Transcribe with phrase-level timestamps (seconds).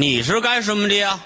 [0.00, 1.20] 你是干什么的呀？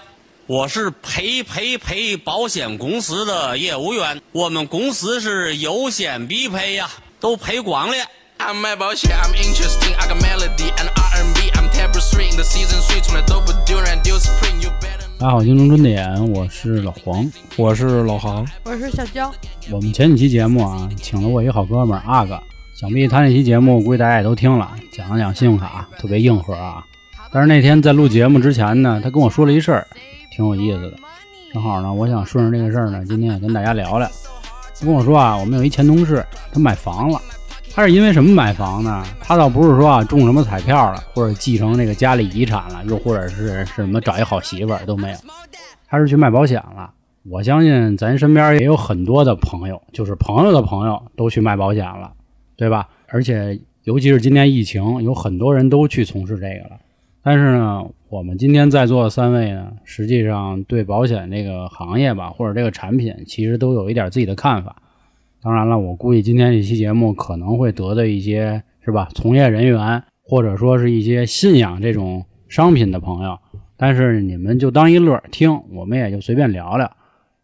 [0.49, 6.91] 我是赔赔赔保险公司的业务员，我们公司是有险必赔呀，
[7.21, 7.95] 都赔光了。
[8.41, 9.95] I'm 卖保险，I'm interesting.
[9.97, 11.53] I got melody and R&B.
[11.53, 12.35] I'm tapestry.
[12.35, 14.61] The season sweet，从来都不丢人，丢 spring。
[14.61, 15.07] You better.
[15.21, 17.31] 大家好，京城春点，我是老黄。
[17.57, 19.33] 我是老航，我是小娇，
[19.71, 22.43] 我们前几期节目啊，请了我一好哥们儿阿哥，
[22.75, 26.85] 想必他那期节目估计大家也都听了，讲了讲信用卡，特别硬核啊。
[27.35, 29.85] 但是那天在录节目之前呢，他跟我说了一事儿，
[30.31, 30.97] 挺有意思的。
[31.53, 34.09] 正好呢，我想顺着这个事儿呢，今天也跟大家聊聊。
[34.79, 37.21] 他跟我说啊，我们有一前同事，他买房了。
[37.75, 39.05] 他是因为什么买房呢？
[39.21, 45.17] 他倒不是说啊中什么彩票了，或者继承那个家里遗产了，又或者是是什么找一好媳妇儿都没有，
[45.89, 46.89] 他是去卖保险了。
[47.29, 52.13] 我相信咱身边也有很多的朋友，就是朋友的朋友都去卖保险了，
[52.57, 52.87] 对吧？
[53.09, 56.79] 而且尤其是今年疫情，有很多人都去从事这个了。
[57.27, 64.77] 但是呢，我们今天在座的三位呢，实际上对保险这个行业吧，或者这个产品，其实都有一点自己的看法。
[65.43, 73.39] 当然了，我估计今天这期节目可能会得罪一些是吧从业人员，或者说是一些信仰这种商品的朋友。
[73.79, 76.91] 但是你们就当一乐听，我们也就随便聊聊，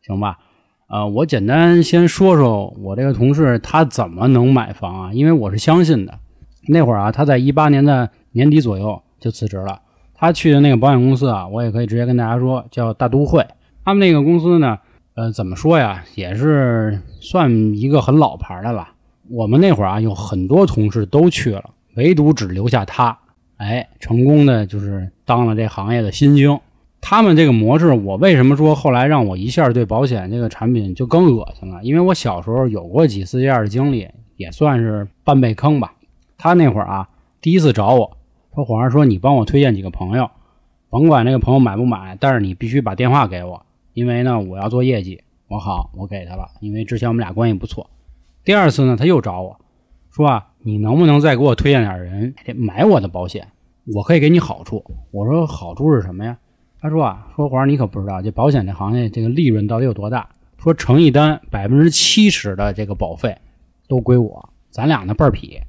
[0.06, 0.38] 行吧？
[0.90, 5.12] 呃，我简单先说说我这个同事他怎么能买房啊？
[5.14, 6.18] 因为我是相信的。
[6.68, 9.80] 那会儿啊，他在一八年的年底左右就辞职了。
[10.14, 13.46] 他去的那个保险公司啊，我也可以直接跟大家说，叫大都会。
[13.84, 14.78] 他们那个公司呢，
[15.14, 18.88] 呃，怎么说呀，也是算一个很老牌的了。
[19.30, 23.18] 我们那会儿啊，有很多同事都去了，唯独只留下他，
[23.56, 26.58] 哎，成功的就是当了这行业的新星。
[27.00, 31.82] 他们这个模式，我为什么说后来让我一下对保险这个产品就更恶心了？
[31.82, 35.94] 因为我小时候有过几次这样的经历，也算是半被坑吧。
[36.36, 37.08] 他那会儿啊，
[37.40, 38.18] 第一次找我
[38.54, 40.30] 说，皇上说你帮我推荐几个朋友，
[40.88, 45.22] 甭管那个朋友买不买，但是你必须把电话给我，因为呢我要做业绩。
[45.48, 47.90] 我好，我给他了，因为之前我们俩关系不错。
[48.44, 49.58] 第二次呢，他又找我
[50.10, 53.48] 说啊，你能不能再给我推荐点人买我的保险？
[53.94, 54.84] 我可以给你好处。
[55.10, 56.38] 我说好处是什么呀？
[56.80, 60.28] 他说啊，说皇上你可不知道，这保险这行业这个利润到底有多大？
[60.58, 63.36] 说成一单百分之七十的这个保费
[63.88, 65.60] 都归我，咱俩呢倍儿匹。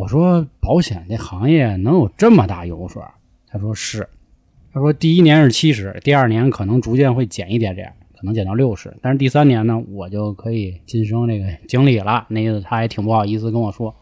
[0.00, 3.02] 我说保险这行业能有这么大油水？
[3.46, 4.08] 他说是。
[4.72, 12.24] 他说第一年是七十，第二年可能逐渐会减一点点，可能减到六十，但是第三年呢，我就可以晋升这个经理了。
[12.28, 13.94] 那意思他也挺不好意思跟我说，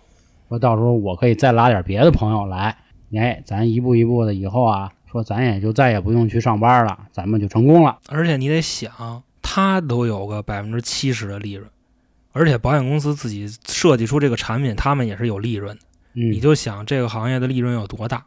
[0.49, 2.77] 说到时候我可以再拉点别的朋友来，
[3.17, 7.99] 哎，咱一步一步的以后啊，说咱也就再也不用去上班了，咱们就成功了。
[8.09, 11.69] 而且你得想，他都有个百分之七十的利润，
[12.31, 15.83] 而且保险公司自己设计出这个产品，他们也是有利润的。
[16.15, 18.25] 嗯，你就想这个行业的利润有多大？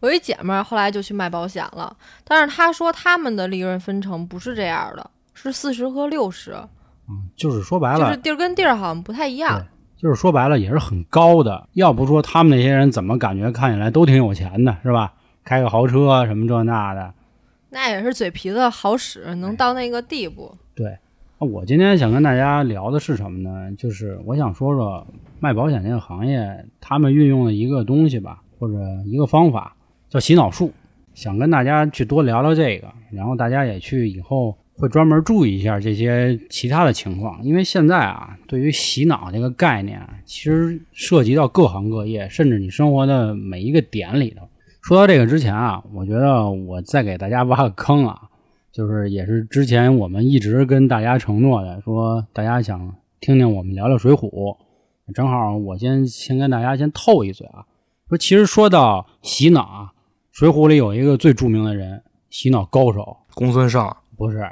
[0.00, 6.52] 我一姐们儿后来就去卖保险了，但是她说他们的利润分成不是这样的，是四十和六十，
[7.08, 9.64] 嗯就是说白了，就是地儿跟地儿好像不太一样。
[9.96, 11.66] 就是说白了也是很高的。
[11.72, 15.14] 要不说他们那些人怎么感觉看起来都挺有钱的，是吧？
[15.42, 17.14] 开个豪车什么这那的。
[17.70, 20.54] 那也是嘴皮子好使，能到那个地步。
[20.74, 20.98] 对，那
[21.38, 23.70] 我今天想跟大家聊的是什么呢？
[23.76, 25.06] 就是我想说说
[25.40, 28.74] 卖保险这个行业，他们运用的一个东西吧，或者
[29.04, 29.74] 一个方法，
[30.08, 30.72] 叫洗脑术。
[31.12, 44.48] 想跟大家去多聊聊这个，然后大家也去以后会专门注意一下这些其他的情况，因为现在啊，对于洗脑这个概念，其实涉及到各行各业，甚至你生活的每一个点里头。
[44.82, 48.22] 说到这个之前啊，我觉得我再给大家挖个坑啊，
[48.74, 54.28] 就是也是之前我们一直跟大家承诺的，说大家想听听我们聊聊《水浒》，
[55.14, 57.64] 正好我先先跟大家先透一嘴啊，
[58.08, 59.92] 说其实说到洗脑啊，
[60.32, 64.44] 《水浒》里有一个最著名的人，洗脑高手，公孙胜不是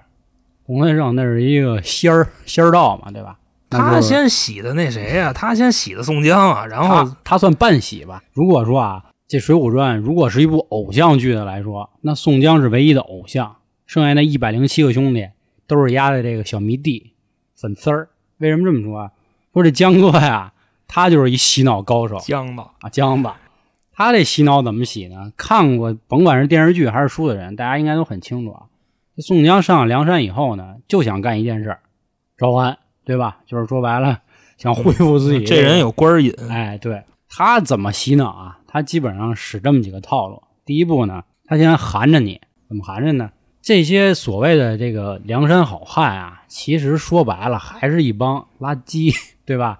[0.64, 3.40] 公孙胜，那是一个仙儿仙儿道嘛，对吧？
[3.70, 8.22] 他先洗的那谁呀、他先洗的宋江啊，然后他他算半洗吧。
[8.34, 13.56] 如果说啊，这《水浒传》如果是一部偶像剧的来说，那宋江是唯一的偶像，
[13.92, 15.28] 剩下那一百零七个兄弟
[15.66, 17.12] 都是压的这个小迷弟、
[17.54, 18.08] 粉丝儿。
[18.38, 19.10] 为什么这么说啊？
[19.52, 20.54] 说这江哥呀，
[20.88, 23.38] 他就是一洗脑高手江子啊，江吧。
[23.92, 25.30] 他这洗脑怎么洗呢？
[25.36, 28.62] 看过甭管是电视剧还是书的人，大家应该都很清楚啊。
[29.14, 31.80] 这宋江上了梁山以后呢，就想干一件事儿，
[32.38, 33.40] 招安，对吧？
[33.44, 34.22] 就是说白了，
[34.56, 38.60] 想恢复自己这人有官儿瘾，哎，对他怎么洗脑啊？
[38.66, 40.42] 他基本上使这么几个套路。
[40.64, 43.30] 第一步呢，他先含着你，怎么含着呢？
[43.62, 49.14] 这些所谓的这个梁山好汉啊，其实说白了还是一帮垃圾，
[49.46, 49.78] 对吧？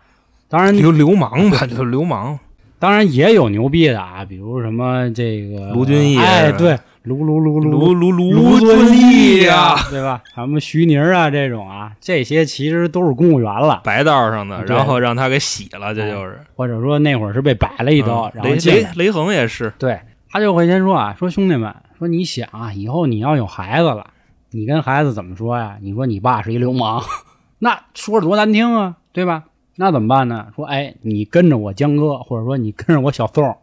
[0.48, 2.38] 当然，流流氓吧，就是流氓。
[2.78, 10.22] 当然也有牛逼的啊，比如什么这个卢俊义哎，对，卢卢卢卢卢卢卢俊义呀，对吧？
[10.34, 19.98] 什么徐宁啊这种啊，这些其实都是公务员了，白道上的，然后让他给洗了，这就是或者说那会儿是被摆了一刀，然后进来雷雷横也是，对
[20.32, 24.06] 他就会先说啊，说兄弟们，说你想啊，以后你要有孩子了，
[24.50, 25.76] 你跟孩子怎么说呀？
[25.82, 27.02] 你说你爸是一流氓，
[27.60, 29.44] 那说着多难听啊，对吧？
[29.76, 30.46] 那怎么办呢？
[30.56, 33.58] 说哎，你跟着我江哥，或者说你跟着我小宋，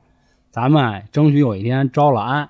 [0.51, 2.49] 咱们争取有一天招了安，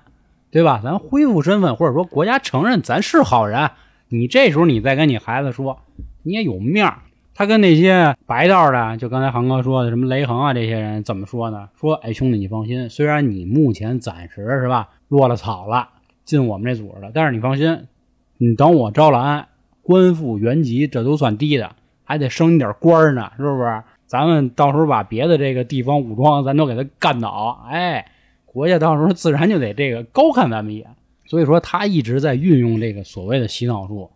[0.50, 0.82] 对吧？
[0.84, 3.70] 咱恢复身份，或者说国家承认咱是好人。
[4.08, 5.80] 你这时候你再跟你孩子说，
[6.24, 6.98] 你也有面儿。
[7.40, 11.70] 他跟那些白道的，就刚才航哥说的什么雷横啊这些人怎么说呢？
[11.74, 15.88] 说哎兄弟你放心，虽然你目前暂时是吧落了草了，
[16.22, 17.86] 进我们这组织了，但是你放心，
[18.36, 19.48] 你等我招了安，
[19.80, 23.82] 官复原籍，这都算低的，还得升你点官呢，是不是？
[24.04, 28.04] 咱们到时候把别的这个地方武装咱都给他干倒，哎，
[28.44, 30.86] 国家到时候自然就得这个高看咱们一眼。
[31.24, 34.10] 所以说他一直在运用这个所谓的洗脑术，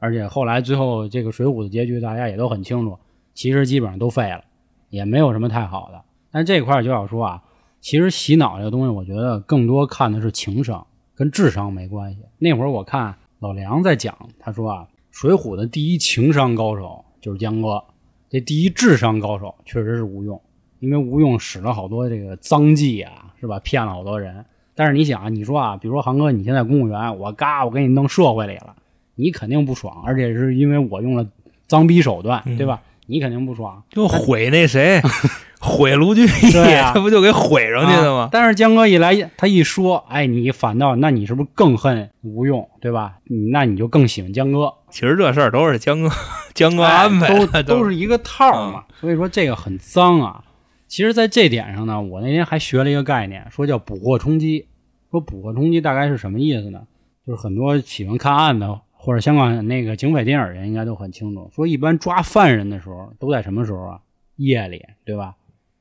[0.00, 2.98] 而且后来最后这个《水浒》的结局大家也都很清楚，
[3.34, 4.42] 其实基本上都废了，
[4.88, 6.02] 也没有什么太好的。
[6.32, 7.42] 但这块就要说啊，
[7.80, 12.18] 其实洗脑这个东西，我觉得更多看的是情商，跟智商没关系。
[12.38, 17.82] 那会儿我看老梁在讲，他说啊，《水浒》的第一情商高手就是江哥，
[18.28, 20.40] 这第一智商高手确实是吴用，
[20.78, 23.58] 因为吴用使了好多这个脏计啊，是吧？
[23.60, 24.44] 骗了好多人。
[24.74, 28.74] 但是你想啊，你说啊，比如说航哥，你现在公务员，我嘎，我给你弄社会里了，
[29.20, 31.26] 你肯定不爽，而且是因为我用了
[31.68, 32.80] 脏逼手段，对吧？
[33.06, 33.82] 你肯定不爽。
[33.90, 35.00] 就毁那谁，
[35.60, 38.28] 毁卢俊义，对啊他不就给毁上去的啊吗？
[38.32, 43.14] 但是江哥一来，他一说，哎，你反倒，那你是不是更恨吴用，对吧？
[43.24, 46.08] 你那你就更喜欢江哥，其实这事儿都是江哥
[46.54, 48.84] 江哥哎安排都的，都是一个套儿嘛。
[49.00, 50.44] 所以说这个很脏啊。
[50.86, 54.66] 其实，在这点上呢，我那天还学了一个概念，说叫捕获冲击。
[55.10, 56.80] 说捕获冲击大概是什么意思呢？
[57.26, 61.50] 就是很多喜欢看案的或者香港那个警匪电影人应该都很清楚。
[61.54, 64.00] 说一般抓犯人的时候都在什么时候啊？
[64.36, 65.36] 夜里，对吧？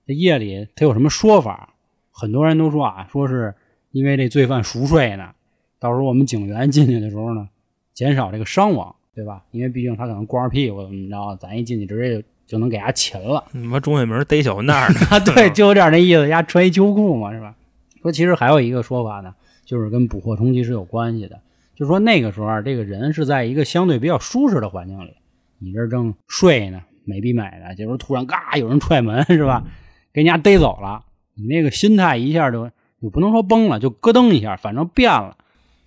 [0.08, 1.74] 这夜里他有什么说法？
[2.12, 3.54] 很多人都说啊，说是
[3.92, 5.32] 因为这罪犯熟睡呢，
[5.80, 7.50] 到时候我们警员进去的时候呢，
[7.94, 9.44] 减少这个伤亡，对吧？
[9.52, 13.44] 因为毕竟他可能光着屁股怎么着，咱一进去直接就就能给他擒了。
[13.52, 17.56] 你妈钟伟明逮小混蛋呢， 啊，对，就有点那意思，丫穿一秋裤嘛，是吧？
[18.02, 19.36] 说其实还有一个说法呢，
[19.66, 21.40] 就是跟捕获冲击是有关系的，
[21.80, 25.14] 就是说那个时候啊，这个人是在一个相对比较舒适的环境里，
[25.60, 29.64] 你这正睡呢，美逼美的，这时候突然嘎有人踹门是吧，
[30.12, 31.02] 给人家逮走了，
[31.36, 32.70] 你那个心态一下就
[33.02, 35.38] 就不能说崩了，就咯噔一下，反正变了。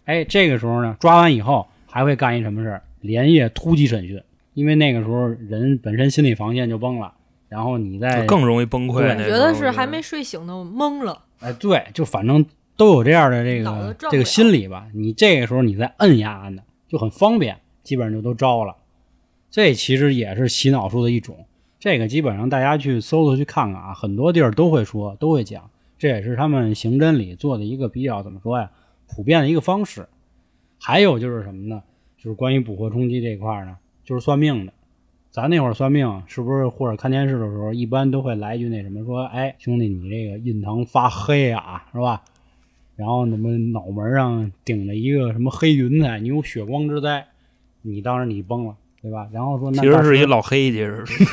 [0.06, 2.82] 哎，这个时候呢，抓完以后还会干一什么事儿？
[3.02, 4.18] 连夜突击审讯，
[4.54, 7.12] 因为那个时候人本身心理防线就崩了，
[7.50, 9.00] 然后你再就更容易崩溃。
[9.00, 11.22] 对那觉得是还没睡醒呢，懵了。
[11.40, 12.42] 哎，对，就反正
[12.76, 14.88] 都有这样的这个这个心理吧。
[14.94, 18.76] 你这个时候你再摁压按的就很方便，基本上就都招了。
[19.50, 21.46] 这其实也是洗脑术的一种。
[21.78, 25.68] 这个基本上大家去搜搜去看看啊，很多地儿都会说，都会讲。
[25.98, 28.70] 这也是他们刑侦里做的一个比较怎么说呀，
[29.08, 30.08] 普遍的一个方式。
[30.78, 31.82] 还有就是什么呢？
[32.16, 34.72] 就是关于捕获冲击这一块儿呢，就是算命的。
[35.30, 42.22] 咱那会儿算命，是不是或者看电视的时候，一般都会来一句那什么，说，哎，兄弟，你这个印堂发黑啊，是吧？
[43.02, 47.26] 然后什么脑门上顶着一个什么黑云彩，你有血光之灾，
[47.80, 49.26] 你当然你崩了，对吧？
[49.32, 51.24] 然后说那其实是一老黑，其实是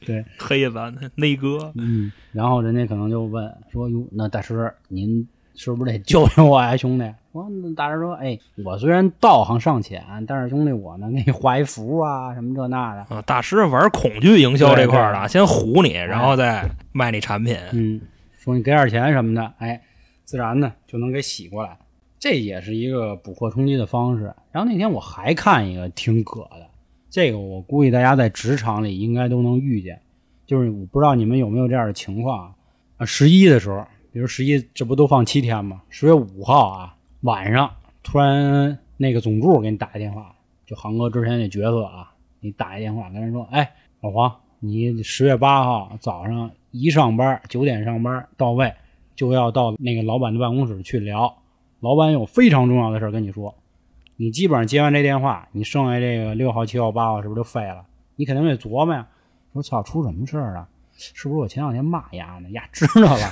[0.06, 0.78] 对，黑子
[1.16, 1.70] 内哥。
[1.76, 7.04] 嗯，然后人家可能就问说，哟，那大师您是不是得救救我呀，兄弟？
[7.34, 17.54] 说那大师说，哎，我虽然道行尚浅，但是兄弟我呢给你画一符啊，什么这那的，啊，大师玩恐惧营销这块的，先唬你，然后再卖你产品。
[17.72, 18.00] 嗯，
[18.42, 19.80] 说你给点钱什么的，哎，
[20.24, 21.78] 自然呢就能给洗过来。
[22.18, 24.34] 这也是一个捕获冲击的方式。
[24.50, 26.68] 然后那天我还看一个挺葛的，
[27.08, 30.02] 这个我估计大家在职场里应该都能遇见，
[30.44, 32.54] 就是我不知道你们有没有这样的情况啊？
[32.96, 35.80] 啊，十一的时候，比如十一这不都放七天吗？
[35.88, 37.70] 十月五号啊晚上，
[38.02, 40.34] 突然那个总助给你打一电话，
[40.66, 48.74] 就航哥之前那角色啊，你打一电话跟人说，哎，老黄，你十月八号早上一上班九点上班到位，
[49.14, 51.32] 就要到那个老板的办公室去聊，
[51.80, 53.54] 老板有非常重要的事儿跟你说。
[54.16, 57.84] 你基本上接完这电话，你剩下这个六号、七号、八号是不是就废了？
[58.16, 59.06] 你肯定得琢磨呀，
[59.52, 60.68] 说操，出什么事儿啊？
[60.96, 62.50] 是不是我前两天骂丫呢？
[62.50, 63.30] 丫知道了，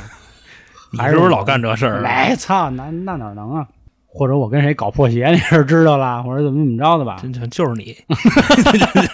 [0.92, 2.08] 你还是不是老干这事儿啊？
[2.08, 3.68] 哎操，那那哪能啊？
[4.06, 7.18] 或者我跟谁搞破鞋那事儿知道了，或者怎么怎么着的吧？
[7.22, 7.96] 真就就是你，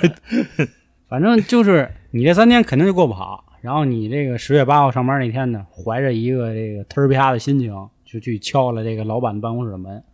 [1.08, 3.44] 反正就是你这三天肯定就过不好。
[3.66, 10.04] 然后你这个十月八号上班那天呢，怀着一个这个忒儿啪的心情就去敲了这个老板办公室的门。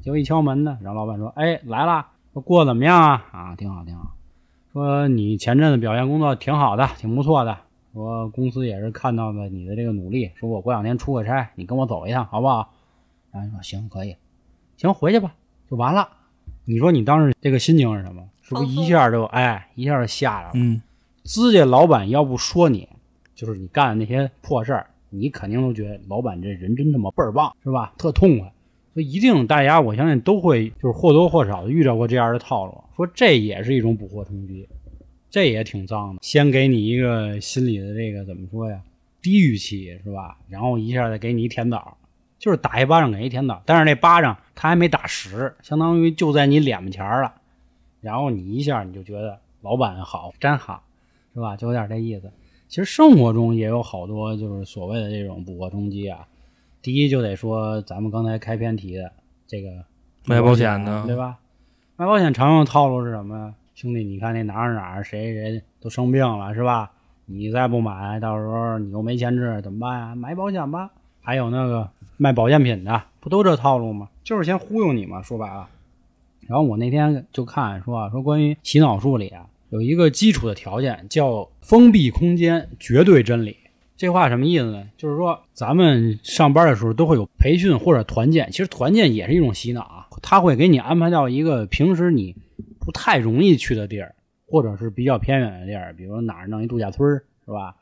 [0.00, 3.26] 结果一敲门呢，然后老板说：“哎，来了，说过得怎么样啊？
[3.32, 4.14] 啊，挺好，挺好。
[4.72, 7.58] 说你前阵子表现工作挺好的，挺不错的。
[7.92, 12.72] 说公司也是看到了你的这个努力，说我过两天出个差，你跟我走一趟，好不好？”
[13.34, 14.14] 然后说：“行，可以，
[14.76, 15.34] 行，回去吧，
[15.68, 16.08] 就完了。”
[16.66, 18.22] 你说你当时这个心情是什么？
[18.42, 20.50] 是不是一下就哎一下就下来了？
[20.54, 20.80] 嗯，
[21.24, 22.88] 自家老板要不说你，
[23.42, 27.92] 就是你干的那些破事儿，你肯定都觉得老板这人真他妈倍儿棒，是吧？
[27.98, 28.52] 特痛快。
[28.94, 32.84] 所以一定大家我相信都会就是或多或少的遇到过这样的套路。
[32.94, 34.68] 说这也是一种捕获冲击，
[35.28, 36.20] 这也挺脏的。
[36.22, 38.80] 先给你一个心理的这个怎么说呀？
[39.20, 40.38] 低预期是吧？
[40.48, 41.96] 然后一下再给你一甜枣，
[42.38, 47.34] 就是打一巴掌给一甜枣，但是那巴掌他还没打实，相当于就在你脸门前了。
[48.00, 50.84] 然后你一下你就觉得老板好，真好，
[51.34, 51.56] 是吧？
[51.56, 52.30] 就有点这意思。
[52.72, 56.26] 其实生活中也有好多就是所谓的这种捕获冲击啊。
[56.80, 59.12] 第一就得说咱们刚才开篇提的
[59.46, 59.68] 这个
[60.24, 61.38] 卖保险的对吧？
[61.96, 63.54] 卖保险常用的套路是什么呀？
[63.74, 66.90] 兄弟，你看那哪儿哪儿谁谁都生病了是吧？
[67.26, 70.14] 你再不买，到时候你又没钱治，怎么办呀？
[70.14, 70.90] 买保险吧。
[71.20, 74.08] 还有那个卖保健品的，不都这套路吗？
[74.24, 75.68] 就是先忽悠你嘛，说白了。
[76.46, 83.56] 然后我那天就看说啊，说关于洗脑术里啊，有一个基础的条件叫封闭空间绝对真理。
[83.96, 84.86] 这话什么意思呢？
[84.98, 92.36] 就是说咱们上班的时候都会有培训或者团建，其实团建也是一种洗脑啊，他会给你安排到一个平时你
[92.78, 94.14] 不太容易去的地儿，
[94.46, 97.10] 或者是比较偏远的地儿，比如哪儿弄一度假村
[97.46, 97.74] 是吧？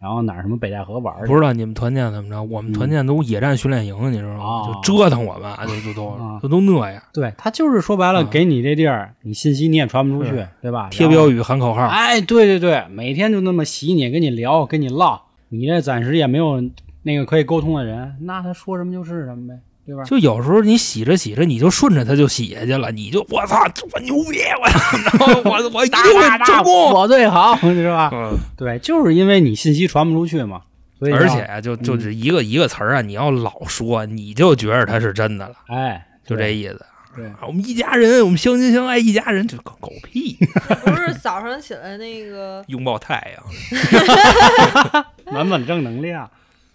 [0.00, 2.42] 然后哪儿什么北戴河玩儿去不知道你们团建怎么着？
[2.42, 4.44] 我们团建都野战训练营，你知道吗？
[4.44, 10.88] 哦就折腾我们，就就都啊就都那样，对他就是说白了，啊给你这地儿，你信息你也传不出去，对吧？
[10.90, 16.62] 贴标语喊口号，哎，对对对，每天就那么洗你，跟你聊，跟你唠，你这暂时也没有
[17.02, 20.04] 那个可以沟通的人，那他说什么就是什么呗，对吧？
[20.04, 23.58] 就有时候你洗着洗着，你就顺着它就洗下去了，你就我操，
[23.94, 26.92] 我牛逼，我操，我我一定会成功。
[26.92, 28.10] 我最好，是吧？
[28.12, 30.60] 嗯，对，就是因为你信息传不出去嘛，
[30.98, 36.84] 所以而且啊就就是一个一个词儿啊，你要老说，你就觉得它是真的了，哎，就这意思。
[37.16, 40.36] 对啊我们一家人，我们相亲相爱一家人，就狗狗屁，
[40.84, 45.04] 不是早上起来那个拥抱太阳。
[45.32, 46.30] 满满正能量。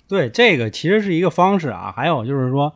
[0.05, 1.93] 对，这个其实是一个方式啊。
[1.95, 2.73] 还有就是说，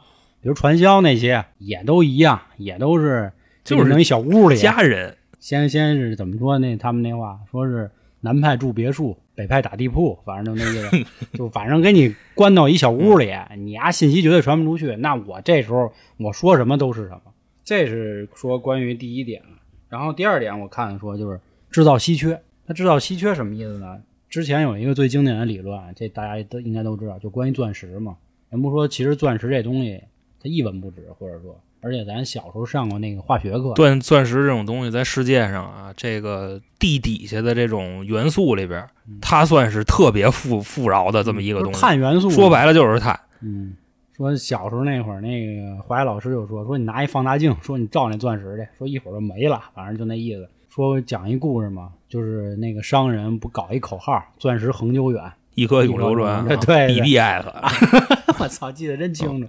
[0.47, 3.33] 比如传销那些也都一样，也都是
[3.65, 11.05] 就是那一小屋里，家人，先先是怎么说那他们那话说是南派住别墅，北派打地铺，反正就那意思，
[11.37, 14.95] 就反正给你关到一小屋里，你呀信息绝对传不出去。
[14.95, 17.33] 那我这时候我说什么都是什么，
[17.65, 19.43] 这是说关于第一点。
[19.89, 21.37] 然后第二点我看说就是
[21.69, 23.97] 制造稀缺，那制造稀缺什么意思呢？
[24.29, 28.15] 之前有一个最经典的理论，这大家都应该都知道，就关于钻石嘛。
[28.49, 30.01] 人不说其实钻石这东西
[30.41, 38.87] 它一文不值，或者说，而且咱小时候上过那个化学课，钻钻石这种东西在世界上啊，这个地底下的这种元素里边，
[39.21, 41.79] 它算是特别富富饶的这么一个东西。
[41.79, 43.19] 碳元素，说白了就是碳。
[43.41, 43.75] 嗯，
[44.15, 50.47] 说小时候那会儿，那个华老师就说说你拿一放大镜，说你照那钻石去，说一会儿就没了，反正就那意思。
[50.69, 55.23] 说讲一故事嘛，就是那个商人不搞一口号，钻石恒久远。
[55.55, 57.47] 一颗永流传，对 BBS，
[58.39, 59.47] 我操，记得真清楚。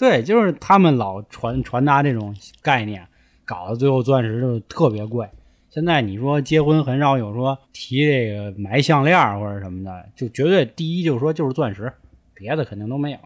[0.00, 3.06] 对，就是他们老传传达这种概念，
[3.44, 5.28] 搞到最后钻石就特别贵。
[5.68, 11.92] 现在你说结婚很少有说提这个买项链或者什么的，就绝对第一就是说就是钻石，
[12.32, 13.18] 别的肯定都没有。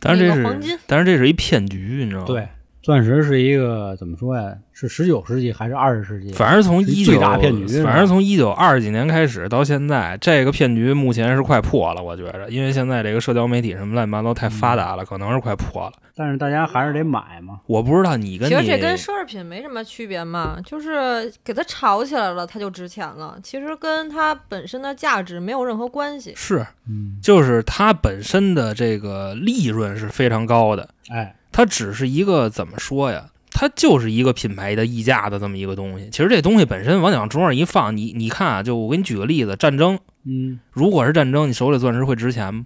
[0.00, 2.48] 但是这个黄金是，但是这是一骗局，你知道吗？，对，
[2.82, 4.54] 钻石是一个怎么说呀？
[4.72, 6.30] 是十九世纪还是二十世纪？
[6.32, 15.92] 反正从一九，大骗局反正从一九二几年开始到现在，这个骗局目前是快破了，我觉着，因为现在这个社交媒体什么乱七八糟太发达了，可能是快破了。
[16.14, 17.60] 但是大家还是得买嘛。
[17.66, 23.36] 我不知道你跟你其实这跟奢侈品没什么区别嘛，就是给它炒起来了，它就值钱了。
[23.42, 26.32] 其实跟它本身的价值没有任何关系。
[26.36, 33.32] 是，嗯，就是它本身的这个利润是非常高的，哎，它只是一个怎么说呀？
[33.50, 36.08] 它就是一个品牌的溢价的这么一个东西。
[36.08, 42.64] 其实这东西本身往往桌上一放，你你看啊，就我给你举个例子，战争，嗯，如果是战争，你手里钻石会值钱吗？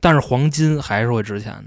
[0.00, 1.64] 但是黄金还是会值钱的。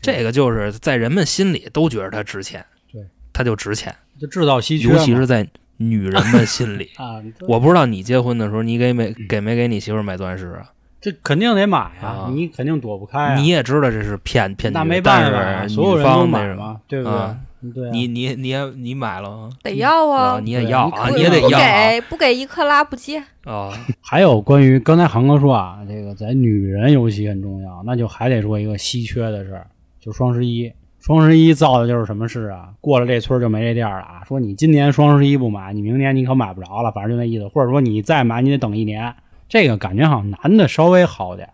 [0.00, 3.02] 这个就是在人们心里都觉得它值钱，对，
[3.34, 5.46] 它就值钱，就制造稀缺，尤其是在
[5.76, 6.92] 女人的心里。
[6.96, 10.70] 啊，我不知道你结婚的时候，你给没给没给你媳妇买钻石啊？
[11.06, 13.34] 这肯定得买呀、啊你肯定躲不开、啊。
[13.36, 17.16] 你也知道这是骗骗局，那没办法呀，所有人都买嘛，对不对？
[17.16, 17.38] 啊
[17.72, 19.50] 对啊，你你你也你买了吗？
[19.62, 23.22] 得要啊，你也对要啊，你也得要啊给不给一克拉不接。
[23.44, 23.70] 啊！
[24.02, 29.68] 还有关于刚才航哥说啊，这个在女人尤其很重要，那就还得说一个稀缺的事儿，
[30.00, 30.72] 就双十一。
[30.98, 32.70] 双十一造的就是什么事啊？
[32.80, 34.22] 过了这村就没这店了啊！
[34.26, 37.46] 说你今年双十一不买，你明年你可买不着了，反正就那意思。
[37.46, 39.14] 或者说你再买，你得等一年。
[39.48, 41.52] 这个感觉好像男的稍微好点儿。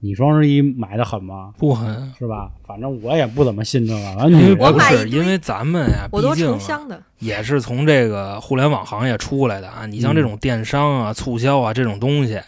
[0.00, 1.52] 你双十一买的狠吗？
[1.58, 2.12] 不狠。
[2.18, 2.50] 是吧？
[2.64, 4.00] 反正我也不怎么信这个。
[4.14, 7.02] 完女我的不是，因为咱们呀，我都毕竟啊成箱的。
[7.18, 9.86] 也是从这个互联网行业出来的啊。
[9.86, 12.40] 你像这种电商啊、促销啊这种东西，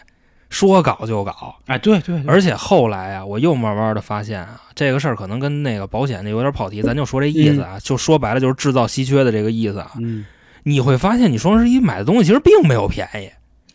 [0.49, 1.53] 说搞就搞。
[1.65, 9.91] 哎，对对对，而且后来啊，我又慢慢的发现啊，这个事儿可能跟那个保险那有点跑题，咱就说这意思啊，就说白了就是制造稀缺的这个意思啊。
[9.99, 10.25] 嗯
[10.63, 13.29] 你会发现，你双十一买的东西其实并没有便宜，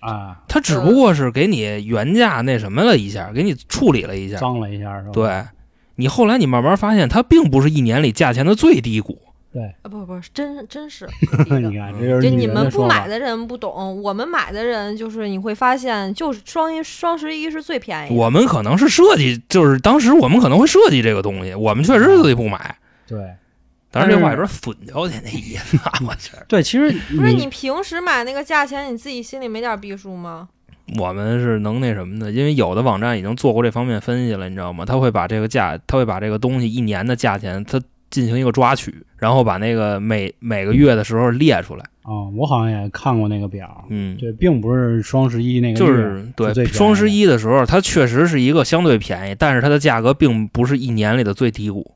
[0.06, 4.38] 啊，他只不过是给你原价那什么了一下，给你处理了一下。
[4.38, 5.10] 脏了一下是吧？
[5.12, 5.44] 对，
[5.96, 9.18] 你后来你慢慢发现，它并不是一年里价钱的最低谷。
[9.52, 11.08] 对，啊，不不，真真是。
[11.48, 18.14] 你看这就是你们不买的人不懂，我们买的人就是你会发现，就是双一双十一是最便宜的。
[18.14, 22.76] 我们可能是设计，就是当时我们可能会设计这个东西，我们确实自己不买。
[23.08, 23.18] 对
[23.98, 25.78] 当然这话有但点损掉去那意思
[26.48, 30.48] 对，其实不是你平时买那个价钱，你自己心里没点逼数吗？
[30.98, 34.84] 我们是能那什么的，因为有的网站已经做过这方面分析了，你知道吗？
[34.84, 41.84] 他会把这个价，他会把这个东西一年的价钱，他进行一个抓取，然后把那个每每个月的时候列出来。
[42.02, 51.95] 啊，我好像也看过那个表，嗯，对，并不是双十一那个就是对双十一的时候，它确实是一个相对便宜，但是它的价格并不是一年里的最低谷。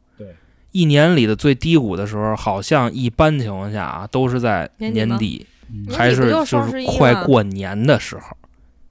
[0.73, 5.47] 对，一年里的最低谷的时候，好像一般情况下啊，都是在年底
[5.89, 8.37] 还是就是快过年的时候，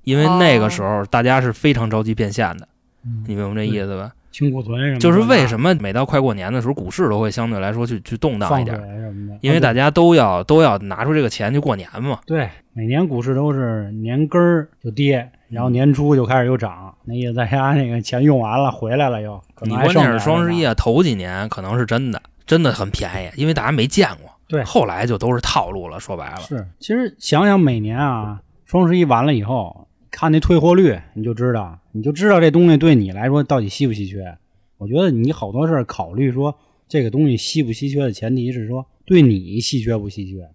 [0.03, 2.67] 因为那个时候大家是非常着急变现的，
[3.05, 4.13] 嗯你明白这意思吧？
[4.31, 12.19] 清库存什么，就是为什么每到快过年的时候，股市都会相对来说去去动荡一点，什么的，因为啊大家都要都要拿出这个钱去过年嘛。
[12.27, 24.29] 对每年股市都是年根儿就跌，然后年初就开始又涨，那意思大家那个钱用完了回来了又，可能你关键是双十一啊，头几年可能是真的，真的很便宜，因为大家没见过。
[24.47, 25.99] 对后来就都是套路了。
[25.99, 34.37] 说白了，是，其实想想每年啊，双十一完了以后，看那退货率，你就知道，你就知道这东西对你来说到底稀不稀缺。
[34.77, 40.49] 我觉得你好多事儿考虑说这个东西稀不稀缺的前提是说对你稀缺不稀缺。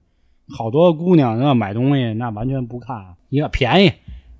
[0.48, 3.92] 好多姑娘那买东西那完全不看，一个便宜，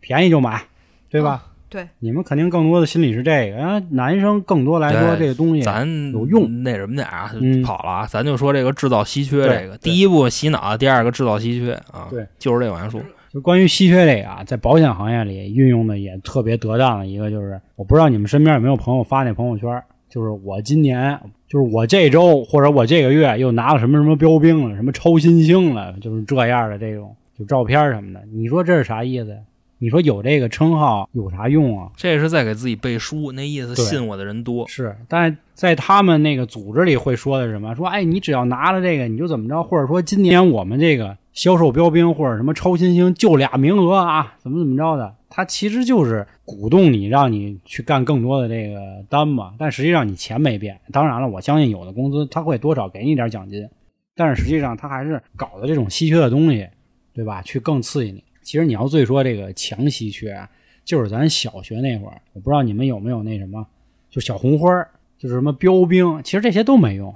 [0.05, 0.63] 便宜就买，
[1.09, 1.47] 对吧？
[1.71, 13.01] 对，你们肯定更多的心理是这个，啊，男生更多来说这个东西咱有用那什么点儿啊，嗯跑了啊，咱就说这个制造稀缺这个，第一步洗脑，第二个制造稀缺啊，对，就是这往下说。
[13.33, 28.23] 就关于稀缺这个啊，在保险行业里运用的也特别得当的一个，就是我不知道你们身边有没有朋友发那朋友圈，就是我今年，就是我这周或者我这个月又拿了什么什么标兵了，什么超新星了，就是这样的这种就照片什么的。
[28.33, 29.39] 你说这是啥意思呀？
[29.79, 31.91] 你说有这个称号有啥用啊？
[31.97, 34.67] 这是在给自己背书，那意思信我的人多。
[34.69, 37.75] 是，但是在他们那个组织里会说的是什么？
[37.75, 45.15] 说哎，你只要拿了这个，你就怎么着，或者说今年我们这个销售标兵或者什么超新星就俩名额啊，怎么怎么着的？
[45.29, 49.53] 他其实就是鼓动你，让你去干更多的这个单嘛。
[49.59, 50.81] 但实际上你钱没变。
[50.93, 53.69] 当然了，我相信有的公司他会多少给你点奖金，
[54.15, 56.69] 但是实际上他还是搞的这种稀缺的东西，
[57.13, 57.43] 对吧？
[57.43, 58.23] 去更刺激你。
[58.45, 60.49] 其实你要最说这个强稀缺啊，
[60.85, 63.67] 就是咱小学那会儿，我不知道你们有没有那什么。
[64.11, 67.13] 就小红花儿，就是什么标兵，其实这些都没用，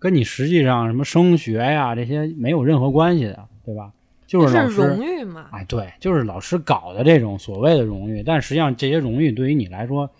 [0.00, 3.92] 跟你实际上什么升学呀这些没有任何关系的，对吧？
[4.26, 5.46] 就是荣誉嘛。
[5.52, 10.10] 哎，对，就是老师搞的这种所谓的荣誉，但实际上这些荣誉对于你来说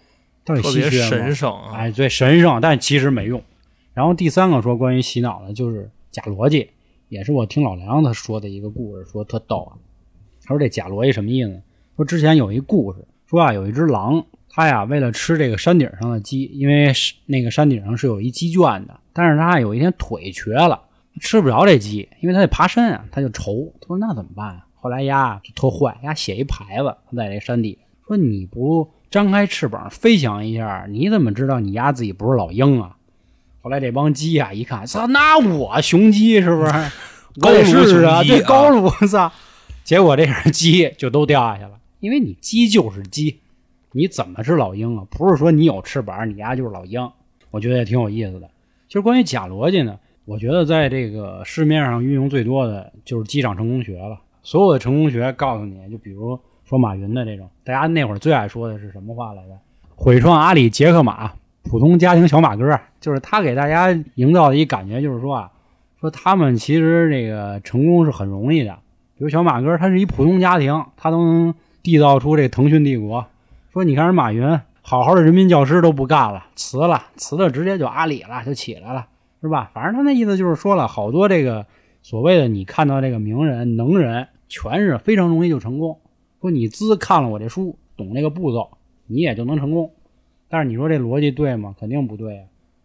[0.45, 1.73] 到底特别稀缺吗神圣啊！
[1.75, 3.43] 哎，对，神圣，但其实没用。
[3.93, 6.71] 然后第三个说关于洗脑的，就是假逻辑，
[7.09, 9.75] 也是我听老梁他说的一个故事，说特逗啊。
[10.51, 11.59] 他说这假逻辑什么意思呢？
[11.95, 20.81] 说之前有一故事，说啊有一只狼，它呀为了吃这个山顶上的鸡，因为是那个山顶上是有一鸡圈的，但是它有一天腿瘸了，
[21.21, 24.67] 吃不着这鸡，因为它得爬山啊，它就愁，他说那怎么办啊？
[24.75, 32.97] 后来呀就特坏，鸭写一牌子，他在这山底说你不张开翅膀飞翔一下，你怎么知道你鸭自己不是老鹰啊？
[33.63, 36.73] 后来这帮鸡呀、一看，操，那我雄鸡是不是？
[37.41, 39.31] 高 我也卢是啊，对，高卢，操！
[39.85, 43.41] 结果这样鸡就都掉下去了，因为你鸡就是鸡，
[43.93, 45.05] 你怎么是老鹰啊？
[45.11, 47.11] 不是说你有翅膀，你丫就是老鹰。
[47.51, 48.49] 我觉得也挺有意思的。
[48.87, 54.21] 其实关于假逻辑呢，我觉得在这个市面上运用最多的就是机场成功学了。
[54.43, 59.59] 所有的成功学告诉你，就比如说马云的这种，大家那会儿最爱说的是什么话来着？
[59.97, 61.33] 毁创阿里杰克马，
[61.65, 65.51] 普通家庭小马哥，就是他给大家营造的一感觉，就是说啊，
[66.01, 68.79] 说他们其实这个成功是很容易的。
[69.21, 73.27] 比如小马哥，他是一普通家庭，他都能缔造出这腾讯帝国。
[73.71, 79.07] 说你看人马云，好好的人民教师都不干了，辞了，辞了直接就阿里了，就起来了，
[79.43, 79.71] 是吧？
[79.75, 81.67] 反正他那意思就是说了，好多这个
[82.01, 85.99] 所谓的你看到这个名人、能人，全是非常容易就成功。
[86.41, 88.71] 说你资看了我这书，懂这个步骤，
[89.07, 89.93] 你也就能成功。
[90.49, 91.75] 但是你说这逻辑对吗？
[91.79, 92.45] 肯定不对呀、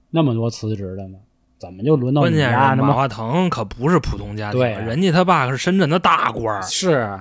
[0.10, 1.18] 那么多辞职的呢，
[1.58, 7.20] 怎么就轮到你是马化腾可不是普通家庭，对啊人家他爸是深圳的大官儿，是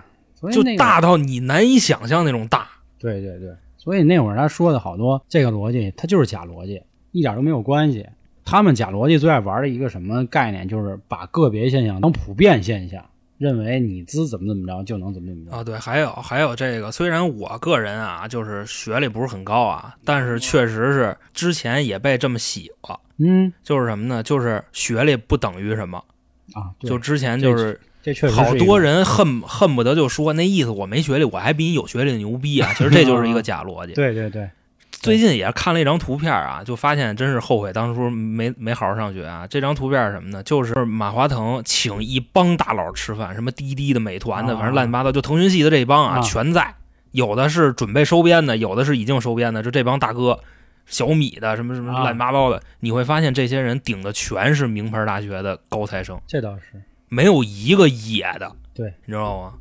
[0.52, 2.68] 就大到你难以想象那种大。
[2.98, 8.06] 对对对，所以那会儿他说的好多这个逻辑，它就是假逻辑，一点都没有关系。
[8.44, 13.02] 他们假逻辑最爱玩的一个什么概念，就是把个别现象当普遍现象，
[13.38, 15.56] 认为你资怎么怎么着就能怎么怎么着。
[15.56, 23.00] 啊，对，还有还有这个，虽然我个人啊，就是学历不是很高啊，但是确实是之前也被这么洗过。
[23.18, 24.22] 嗯就是什么呢？
[24.22, 26.04] 就是学历不等于什么。
[26.52, 32.70] 啊，就之前就是这确实好多人恨恨不得就说那意思，我没学历，我还比你有学历的牛逼啊！
[32.76, 33.94] 其实这就是一个假逻辑。
[33.94, 34.50] 对对对，
[34.90, 39.46] 最近也看了一张图片啊，就发现真是后悔当初没没好好上学啊。
[39.46, 40.42] 这张图片是什么呢？
[40.42, 46.74] 就是马化腾请一帮大佬吃饭，什么滴滴的、美团的，啊反正乱七八糟，就腾讯系的这帮啊，啊全在。
[47.12, 50.40] 有的是准备收编的，有的是已经收编的，就这帮大哥。
[50.86, 56.82] 小米的什么什么啊乱七八糟的，你会发现这些人顶的全是名牌大学的高材生，这倒是。
[57.08, 59.54] 没有一个野的，对，你知道吗？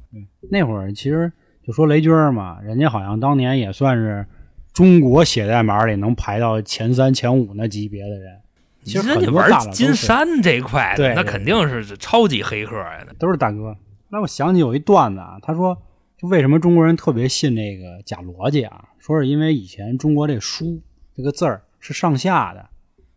[0.50, 1.32] 那会儿其实
[1.64, 4.26] 就说雷军儿嘛，人家好像当年也算是
[4.74, 8.40] 中国写代码里能排到前三前五那级别的人。
[8.84, 13.06] 其实人家玩金山这块的，那肯定是超级黑客呀。
[13.18, 13.78] 都是大哥。
[14.10, 15.78] 那我想起有一段子啊，他说，
[16.18, 18.90] 就为什么中国人特别信那个假逻辑啊？
[19.00, 20.82] 说是因为以前中国这书
[21.16, 22.66] 这个字儿是上下的，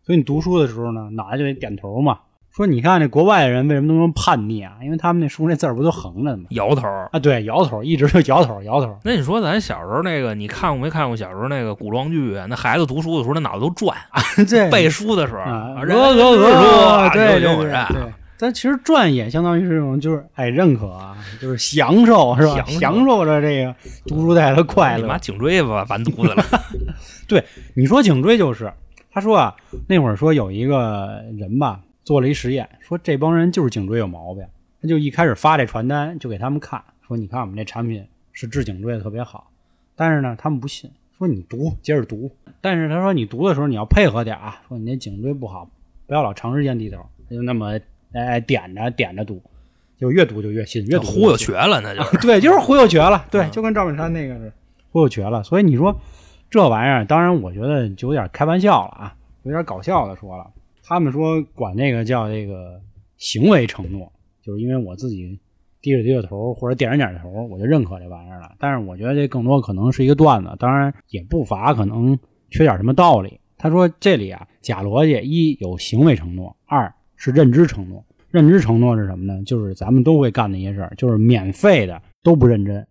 [0.05, 2.19] 所以你读书的时候呢，脑袋就得点头嘛。
[2.49, 4.77] 说你看这国外的人为什么那么叛逆啊？
[4.81, 6.45] 因为他们那书那字儿不都横着的吗？
[6.49, 6.87] 摇头。
[7.11, 8.97] 啊，对，摇头，一直就摇头摇头。
[9.03, 12.47] 那你说咱小时候那个，你看过没看过小时候那个古装剧啊？
[12.49, 13.95] 那孩子读书的时候，那脑子都转，
[14.47, 18.39] 这背书的时候，鹅鹅人鹅，说对对对对。
[18.39, 22.55] 但其实转也相当于是这种，就是哎认可啊，就是享受是吧？
[22.55, 25.17] 享受享受着这个读书带来的快乐你妈。
[25.17, 26.43] 颈椎吧，完犊子了。
[27.27, 27.43] 对
[27.75, 28.71] 你说颈椎就是，
[29.11, 29.55] 他说啊，
[29.87, 34.45] 那会儿说有一个人吧，做了一实验，说这帮人就是颈椎有毛病，
[34.81, 39.49] 他就一开始发这传单就给他们看，说你看我们这产品是治颈椎的特别好，
[39.95, 45.69] 但是呢他们不信，说你读接着读，但是他说你读的时候你要配合点啊，说你那颈椎不好，
[46.05, 47.77] 不要老长时间低头，他就那么
[48.13, 49.41] 哎点着点着读，
[49.97, 52.17] 就越读就越信，越读忽悠瘸了，那就是。
[52.25, 54.51] 对，就是忽悠瘸了，对，嗯就跟赵本山那个是
[54.91, 55.43] 忽悠瘸了。
[55.43, 55.95] 所以你说
[56.49, 60.47] 这玩意儿，当然我觉得就有点开玩笑了啊，有点搞笑的说了。
[60.83, 62.79] 他们说管那个叫这个
[63.17, 65.37] 行为承诺，就是因为我自己
[65.81, 68.51] 低着低着头或者点着点着头，我就认可这玩意儿了。
[68.57, 72.17] 但是我觉得这更多可能是一个段子，当然也不乏可能
[72.49, 73.39] 缺点什么道理。
[73.57, 78.05] 他说这里啊，假逻辑一有行为承诺，二是认知承诺。
[78.31, 79.43] 认知承诺是什么呢？
[79.43, 82.87] 就是咱们都会干的一些事儿，就是免费的都不认真，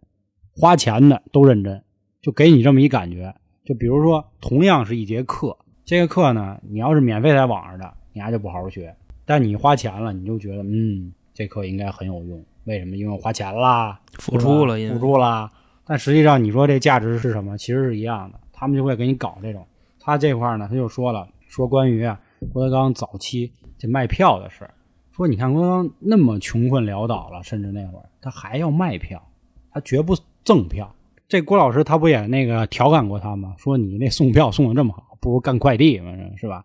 [0.55, 1.83] 花钱的都认真，
[2.21, 3.35] 就给你这么一感觉。
[3.65, 8.89] 就比如说，同样是一节课，这个课呢，你要是免费在网上的，你还就不好好学；
[9.25, 12.45] 但你花钱了，你就觉得，嗯，这课应该很有用。
[12.65, 12.97] 为什么？
[12.97, 15.51] 因为我花钱啦，付出了，付出啦。
[15.85, 17.59] 但实际上，你说这价值是什么？
[17.59, 18.41] 其实是一样的。
[18.53, 19.67] 他们就会给你搞这种。
[20.01, 22.19] 他这块儿呢，他就说了，说关于啊
[22.53, 24.75] 郭德纲早期这卖票的事儿，
[25.13, 29.23] 说你看郭德纲那么穷困潦倒了，甚至那会儿他还要卖票，
[29.71, 30.95] 他绝不赠票。
[31.29, 33.55] 这郭老师他不也那个调侃过他吗？
[33.59, 36.65] 说你那送票送的这么好，不如干快递反正，是吧？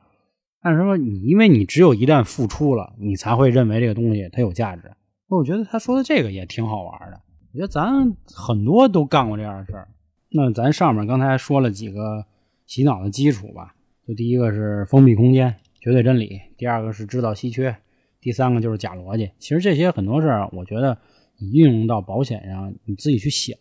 [0.61, 4.91] 但是说你因为你只有一旦付出了，你才会认为这个东西它有价值。
[5.27, 7.19] 我觉得他说的这个也挺好玩的。
[7.53, 9.87] 我觉得咱很多都干过这样的事儿。
[10.29, 12.25] 那咱上面刚才说了几个
[12.67, 13.73] 洗脑的基础吧，
[14.13, 17.75] 第一个是封闭空间、绝对真理，第二个是制造稀缺，
[18.19, 19.31] 第三个就是假逻辑。
[19.39, 20.97] 其实这些很多事儿，我觉得
[21.37, 23.57] 你运用到保险上，你自己去想，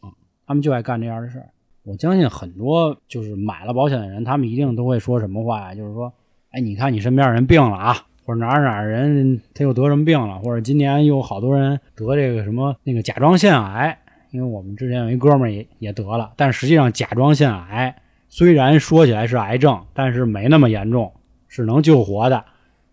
[0.46, 1.50] 他们就爱干这样的事儿。
[1.82, 5.74] 我相信很多就是买了保险的人，他们一定都会说什么话呀？
[5.74, 6.12] 就是说，
[6.50, 13.98] 哎，你看你身边人病了啊，或者哪儿哪儿人他又得什么病了，或者今年又好多人得这个什么那个甲状腺癌。
[14.30, 17.96] 因为我们之前有一哥们儿也也得了，但实际上甲状腺癌
[18.32, 21.12] 虽然说起来是癌症，但是没那么严重，
[21.48, 22.44] 是能救活的。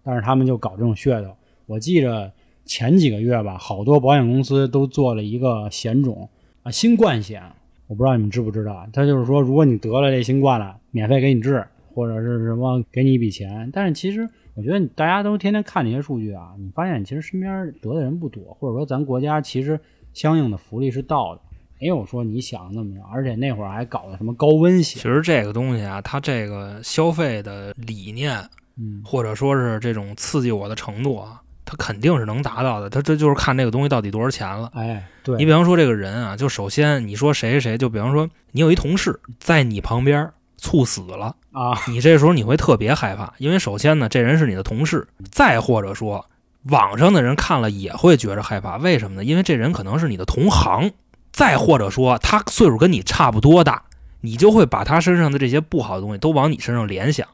[0.03, 1.29] 但是他们就搞这种噱头。
[1.67, 2.31] 我记着
[2.65, 6.27] 前几个月吧，好多保险公司都做了一个险种
[6.63, 7.43] 啊，新冠险。
[7.85, 13.69] 我不知道你们知不知道，他就是说，如果你得了这新冠了，免费给你治，或者是什么给你一笔钱。
[13.71, 19.79] 但是其实我觉得大家都天天看这些数据啊，你发现其实身边得的人不多，或者说咱国家其实
[20.13, 21.41] 相应的福利是到的。
[21.79, 28.37] 没有说你想的那么着，而且那会儿还搞的什么高温鞋，其实这个东西啊，它这个消费的理念，
[28.77, 32.89] 嗯，或者说是这种刺激我的程度啊，它肯定是能达到的。
[32.89, 34.71] 它这就是看这个东西到底多少钱了。
[34.73, 46.25] 哎，对，你比方说这个人啊，就首先你说谁谁谁，就比方说你有一同事在你旁边猝死了，啊，你这时候你会特别害怕，因为首先呢，这人是你的同事，再或者说
[46.63, 49.23] 网上的人看了也会觉着害怕，为什么呢？
[49.23, 50.91] 因为这人可能是你的同行，
[51.37, 53.83] 再或者说他岁数跟你差不多大，
[54.21, 57.27] 你就会把他身上的这些不好的东西都往你身上联想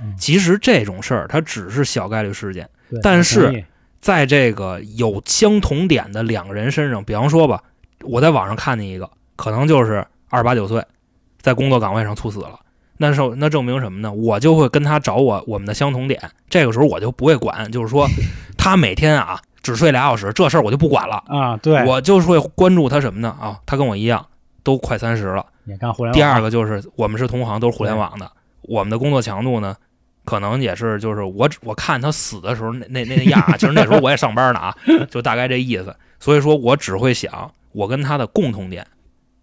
[0.00, 0.14] 嗯。
[0.16, 2.66] 其实这种事儿它只是小概率事件。
[3.02, 3.62] 但是
[4.00, 7.62] 在这个有相同点的两个人身上，比方说吧，
[8.00, 10.82] 我在网上看见一个，可能就是二十八九岁，
[11.42, 12.58] 在工作岗位上猝死了。
[13.02, 14.12] 那是那证明什么呢？
[14.12, 18.06] 我就会跟他找我我们的相同点，这个时候我就不会管，就是说
[18.58, 23.34] 他每天啊只睡俩小时，这事儿我就不管了，啊，对，我就是会关注他什么呢？
[23.40, 24.26] 啊，他跟我一样
[24.62, 25.46] 都快三十了。
[25.64, 26.14] 也干互联网。
[26.14, 28.30] 第二个就是我们是同行，都是互联网的，
[28.62, 29.74] 我们的工作强度呢，
[30.26, 34.76] 可能也是就是我只我看他死的时候那那那样啊，其实那时候我也上班呢啊，
[35.10, 35.96] 就大概这意思。
[36.18, 38.86] 所以说我只会想我跟他的共同点，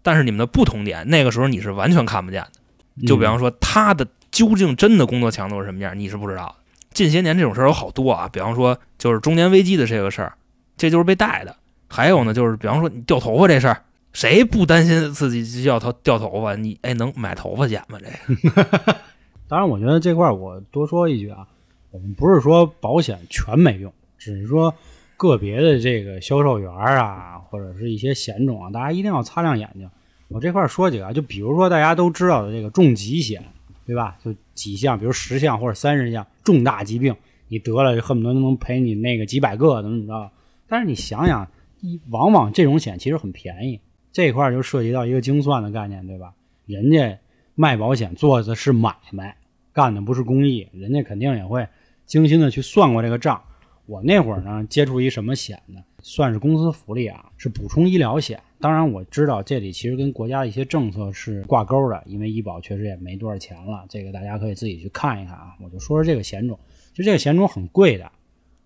[0.02, 2.57] 但是你们的不同点，那个时候你是完全看不见的。
[3.06, 6.54] 就比方说，他的究竟真的工作强度是什么样，你是不知道的。
[6.92, 10.32] 近些年这种事儿有好多啊，比方说就是中年危机的这个事儿，
[10.76, 11.54] 这就是被带的。
[11.88, 13.82] 还有呢，就是比方说你掉头发这事儿，
[14.12, 16.56] 谁不担心自己掉头掉头发？
[16.56, 17.98] 你哎，能买头发剪吗？
[18.00, 18.96] 这个
[19.48, 21.46] 当然，我觉得这块儿我多说一句啊，
[21.90, 24.74] 我们不是说保险全没用，只是说
[25.16, 29.88] 个别的这个销售员啊，或者是一些险种啊，大家一定要擦亮眼睛。
[30.28, 33.42] 我这块儿说几个，就比如说大家都知道的这个重疾险，
[33.86, 34.16] 对吧？
[34.22, 37.16] 就几项，比如十项或者三十项重大疾病，
[37.48, 40.30] 你得了就恨不得能赔你那个几百个，怎么怎么着。
[40.68, 41.48] 但是你想想，
[41.80, 43.80] 一往往这种险其实很便宜，
[44.12, 46.34] 这块儿就涉及到一个精算的概念，对吧？
[46.66, 47.18] 人家
[47.54, 49.34] 卖保险做的是买卖，
[49.72, 51.66] 干的不是公益，人家肯定也会
[52.04, 53.42] 精心的去算过这个账。
[53.88, 55.80] 我那会儿呢，接触一什么险呢？
[56.02, 58.38] 算是公司福利啊，是补充医疗险。
[58.60, 65.56] 当然我知道这里其实跟国家的一些政策是挂钩的，因为医保确实也没多少钱了，这个大家可以自己去看一看啊。
[65.62, 66.58] 我就说说这个险种，
[66.92, 68.12] 就这个险种很贵的，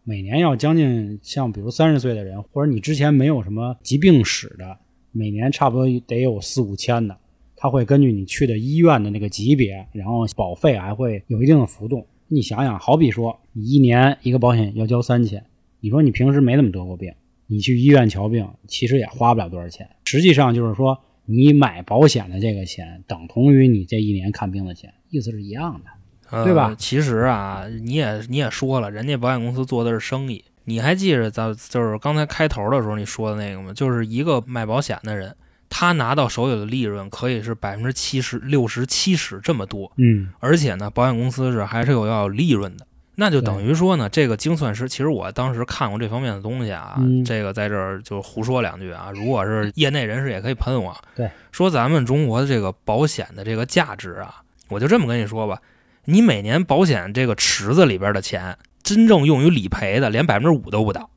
[0.03, 4.77] 每年要将近像比如三十岁的人，或者你之前没有什么疾病史的，
[5.13, 7.17] 每年差不多得有四五千的。
[7.55, 12.05] 它会根据你去的医院的那个级别，然后保费还会有一定的浮动。
[12.33, 15.45] 你想想，好比说你一年一个保险要交三千，
[15.81, 17.13] 你说你平时没怎么得过病，
[17.47, 19.87] 你去医院瞧病，其实也花不了多少钱。
[20.07, 25.91] 实际上就是说，你买保险的这个钱等同于你这一年看病的钱，意思是一样的。
[26.31, 30.43] 呃对吧其实啊，你也你也说了，人家保险公司做的是生意。
[30.65, 33.75] 你还记着咱就是刚才开头的时候你说的那个吗？
[33.75, 35.37] 就是一个卖保险的人，
[35.75, 42.87] 他拿到手里的利润可以是百分之七十、六十、七十这么多，嗯，而且呢，保险公司是还是有要有利润的。
[43.15, 49.11] 那就等于说呢，这个精算师，其实我当时看过这方面的东西啊，嗯这个在这儿就胡说两句啊。
[49.15, 50.95] 如果是业内人士，也可以喷我。
[51.15, 55.59] 对，说咱们中国的这个保险的这个价值啊，我就这么跟你说吧，
[56.05, 61.09] 你每年保险这个池子里边的钱，真正用于理赔的，连百分之五都不到，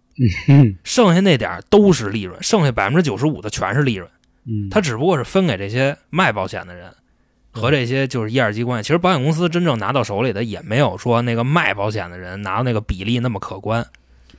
[0.48, 4.10] 嗯剩下那点儿都是利润，剩下百分之九十五的全是利润。
[4.48, 6.94] 嗯，它只不过是分给这些卖保险的人
[7.52, 8.88] 和这些就是一二级关系。
[8.88, 13.86] 其实保险公司真正拿到手里的也没有说那个卖保险的人拿到那个比例那么可观。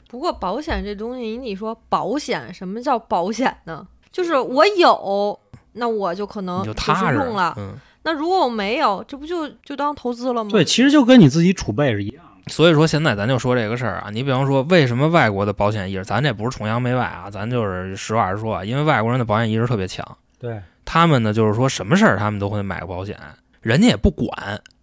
[0.09, 3.87] 不过保险这东西，你说保险，什么叫保险呢？
[4.12, 5.38] 就是我有，
[5.73, 7.55] 那我就可能就是踏实用了。
[7.59, 10.51] 嗯，那如果我没有，这不就就当投资了吗？
[10.51, 12.26] 对，其实就跟你自己储备是一样的。
[12.49, 20.07] 所以说现在咱就说这个事儿啊，你比方说为什么外国的保险意识，咱这不是崇洋媚外啊，咱就是实话实说啊，因为外国人的保险意识特别强，
[20.39, 23.19] 对，他们呢就是说什么事儿他们都会买个保险，
[23.63, 24.31] 人家也不管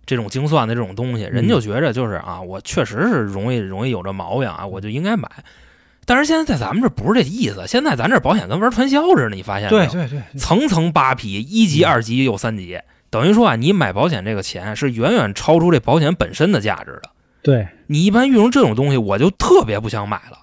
[0.06, 5.30] 这种精算的这种东西，人就觉着就是啊，我确实是容易容易有这毛病啊，我就应该买。
[6.06, 9.90] 但是现在在咱们这不是这意思，现在咱这保险跟玩传销似的，你发现没有？
[9.90, 12.78] 对对，层层扒皮，一级、二级又三级，
[13.10, 17.10] 等于说啊，你买保险这个钱是远远超出这保险本身的价值的。
[17.44, 20.40] 对，你一般遇上这种东西，我就特别不想买了。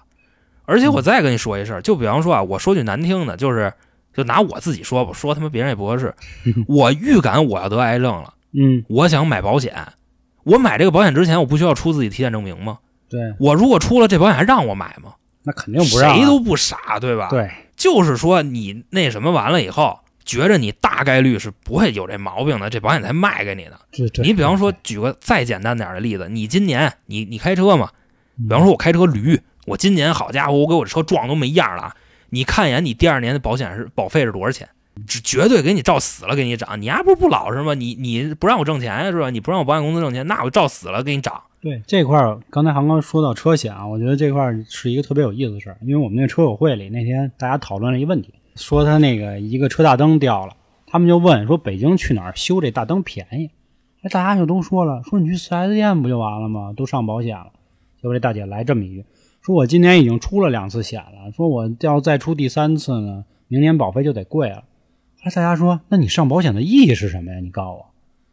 [0.65, 3.73] 而且我再跟你说一事儿，就比方说啊，我说句难听的，就是
[4.13, 6.13] 就拿我自己说吧，说他妈别人也不合适。
[6.67, 9.75] 我预感我要得癌症了，嗯，我想买保险。
[10.43, 12.79] 我买这个保险之前，我不需要出自己体检证明吗？
[13.09, 15.13] 对，我如果出了这保险，还让我买吗？
[15.43, 16.15] 那肯定不让啊。
[16.15, 23.79] 谁都不傻，对吧？，对，就是说你那什么完了以后，觉着你大概率是不会有这毛病的，这保险才卖给你的。
[24.23, 27.89] 你比方说，举个再简单点的例子，你今年你你开车嘛，
[28.37, 31.95] 嗯，比方说我开车驴，我今年好家伙，我给我这车撞都没样了啊。
[32.29, 34.69] 你看一眼，你第二年的保险是保费是多少钱？
[35.07, 36.79] 只绝对给你照死了给你涨。
[36.81, 37.73] 你丫不是不老实吗？
[37.73, 39.29] 你你不让我挣钱呀是吧？
[39.29, 41.41] 你不让我保险公司挣钱，那我照死了给你涨。
[41.61, 50.53] 对这块儿，刚才航哥说到车险啊，我觉得这块儿是一个特别有意思的事儿，因为我们那个车友会里那天大家讨论了一个问题，说他那个一个车大灯掉了，
[50.85, 53.49] 他们就问说北京去哪儿修这大灯便宜？
[54.01, 56.73] 哎，大家就都说了，说你去 4S 店不就完了吗？
[56.75, 57.51] 都上保险了。
[58.01, 59.05] 结果这大姐来这么一句，
[59.41, 64.63] 说我今年已经出了两次险了，说我要再出第三次呢，明年保费就得贵了。
[65.23, 67.39] 哎大家说，那你上保险的意义是什么呀？
[67.39, 67.85] 你告诉我，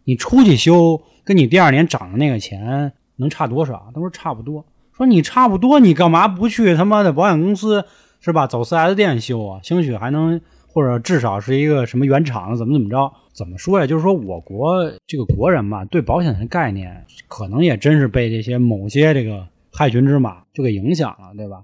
[0.05, 3.91] 你出去修跟你第二年涨的那个钱能差多少？
[3.95, 4.65] 他说差不多。
[4.97, 7.85] 说你差不多，你干嘛不去他妈的保险公司
[8.21, 8.47] 是吧？
[8.47, 9.61] 走 4S 店修啊？
[9.63, 13.13] 兴许还能，或者至少是一个什么原厂怎么怎么着？
[13.33, 13.87] 怎么说呀？
[13.87, 21.63] 就是说我国这个国人吧，对保险的概念可能也真是被这些某些这个害群之马就给影响了，对吧？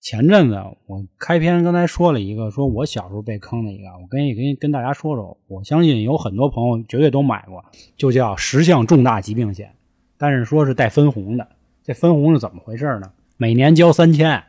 [0.00, 7.64] 前阵子我开篇刚才说了一个，说我小时候被坑的一个，我跟跟跟大家说说，我相信有很多朋友绝对都买过，
[7.96, 9.72] 就叫十项重大疾病险，
[10.18, 11.46] 但是说是带分红的。
[11.84, 13.12] 这分红是怎么回事呢？
[13.36, 14.42] 每年交三千，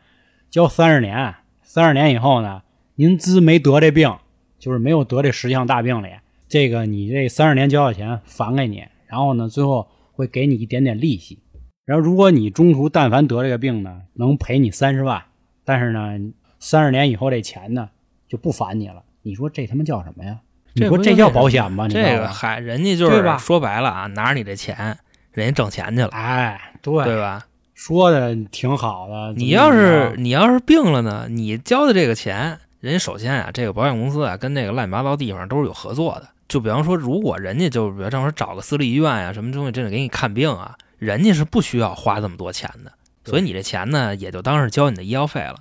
[0.50, 1.36] 交三十年，
[1.74, 2.62] 三十年以后呢，
[2.94, 4.16] 您资没得这病，
[4.60, 6.10] 就是没有得这十项大病里，
[6.48, 11.40] 这个你这三十年交的钱返给你，然后呢，最后会给你一点点利息。
[11.84, 15.24] 然后如果你中途但凡得这个病呢，能赔你三十万，
[15.66, 16.20] 但是呢，
[16.60, 17.90] 三十年以后这钱呢
[18.28, 19.02] 就不返你了。
[19.24, 20.42] 你说这他妈叫什么呀？
[20.74, 21.88] 你说这叫保险吗？
[21.88, 24.96] 你这个嗨，人家就是说白了啊，拿着你这钱，
[25.32, 27.48] 人家挣钱去了，哎，对，对吧？
[27.84, 29.34] 说的挺好的。
[29.34, 36.30] 你要是你要是病了呢，你交的这个钱，人家首先啊，这个保险公司啊，跟那个乱七八糟地方都是有合作的。
[36.48, 42.92] 就比方说，如果人家就比如正说找个私立医院呀、什么东西，真的给你看病啊，人家是不需要花这么多钱的，
[43.26, 45.58] 所以你这钱呢，也就当是交你的医药费了。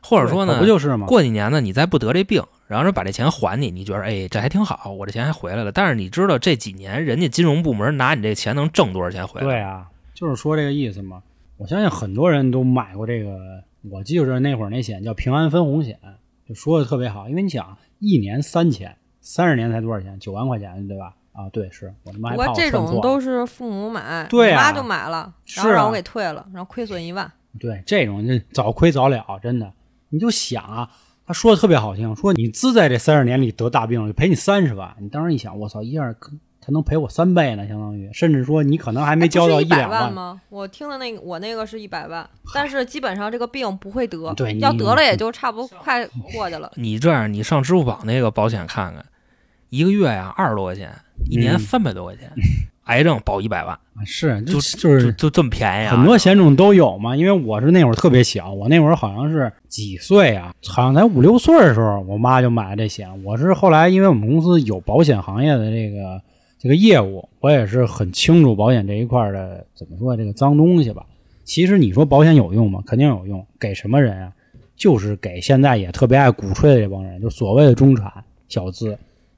[0.00, 1.06] 或者说呢，不就是吗？
[1.06, 5.70] 过几年呢，你再不得这病，然后说把这钱还你，你觉得哎这还挺好，我这钱还回来了。
[5.70, 9.46] 但是你知道这几年人家金融部门拿你这钱能挣多少钱回来？
[9.46, 9.84] 对啊，
[10.14, 11.20] 就是说这个意思嘛。
[11.56, 15.98] 我相信很多人都买过这个，我记着那会儿那险叫平安分红险，
[16.46, 20.18] 就说的特别好，因为你想一年三千，三十年才多少钱？
[20.18, 21.14] 九万块钱，对吧？
[21.32, 27.30] 啊，对，是我他妈我算错了种都是父母买，对啊我妈就买了，然后让我给退了，然后亏损一万。
[27.58, 29.72] 对这种就早亏早了，真的。
[30.10, 30.90] 你就想啊，
[31.26, 34.94] 他说的特别好听，说你自在这三十年里得大病了，就赔你三十万。
[35.00, 36.14] 你当时一想，我操，一下
[36.66, 40.40] 他能赔我三倍呢，相当于，甚至说你可能还没哎交到一百两万吗？
[40.48, 46.68] 我听的那个，我那个是一百万，但是基本上这个病不会得，对要得了也就差不多快过去了。
[46.74, 49.06] 你这样，你上支付宝那个保险看看，
[49.68, 50.90] 一个月呀二十多块钱，
[51.30, 52.32] 一年嗯三百多块钱，
[52.86, 55.94] 癌症保一百万，是就就就是就这么便宜啊！
[55.94, 63.08] 很多险种都有嘛，因为我是那会儿特别小，我那会儿好像是几岁啊，好像才五六岁的时候，我妈就买了这险。
[63.22, 66.20] 我是后来因为我们公司有保险行业的这个
[66.66, 71.06] 这个业务，我也是很清楚保险这一块的怎么说这个脏东西吧。
[71.44, 72.82] 其实你说保险有用吗？
[72.84, 74.32] 肯定有用，给什么人啊？
[74.74, 78.12] 就是给现在也特别爱鼓吹的这帮人，就所谓的中产
[78.48, 78.88] 小资，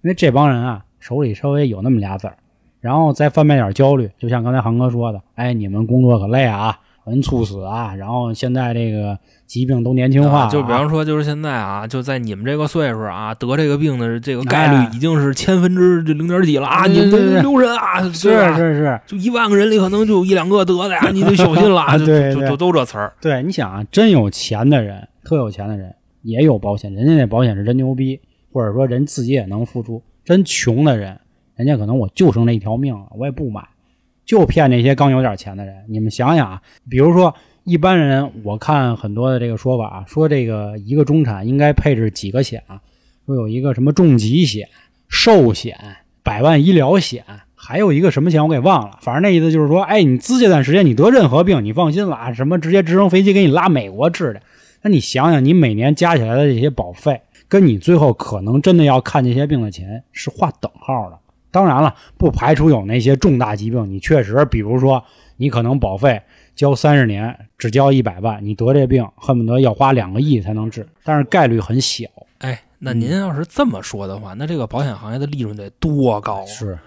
[0.01, 2.38] 因为这帮人啊手里稍微有那么俩子儿，
[2.81, 16.85] 然后再贩卖点焦虑，就像刚才航哥说的，哎，你们工作可累啊，人猝死啊，然后现在这个疾病都年轻化、啊，就比方说，就是现在啊，就在你们这个岁数啊，得这个病的这个概率已经是千分之零点几了啊！
[16.85, 21.97] 哎你们对对对这留人啊，是是是，就一万个人里可能就有一两个得的呀，你得小心了啊！
[21.99, 23.12] 就对对就就都这词儿。
[23.21, 28.21] 对，你想啊，真有钱的人，特有钱的人也有保险，人家那保险是真牛逼，
[28.53, 30.03] 或者说人自己也能付出。
[30.25, 31.18] 真穷的人，
[31.57, 33.66] 人家可能我就剩那一条命了，我也不买，
[34.29, 35.75] 就骗那些刚有点钱的人。
[35.88, 36.61] 你们想想啊，
[36.91, 42.79] 比如说一般人，我看很多的这个说法啊，说这个一个中产应该配置几个险啊，
[43.25, 44.69] 说有一个什么重疾险、
[45.09, 45.79] 寿险、
[46.23, 47.25] 百万医疗险。
[47.61, 54.41] 还有一个什么险我给忘了，反正那意思就是说，哎，你资这段时间你得任何病，你放心了啊，什么直接直升飞机给你拉美国治的。
[54.83, 61.19] 那你想想，你每年加起来的这些保费，跟你最后可能真的要看这些病的钱是划等号的。
[61.51, 65.03] 当然了，不排除有那些重大疾病，你确实，比如说
[65.37, 66.21] 你可能保费
[66.55, 72.05] 交三十年只交一百万，你得这病恨不得要花两个亿才能治，但是概率很小。
[72.38, 76.46] 哎，那您要是这么说的话，那这个保险行业的利润得多高啊？
[76.46, 76.79] 是，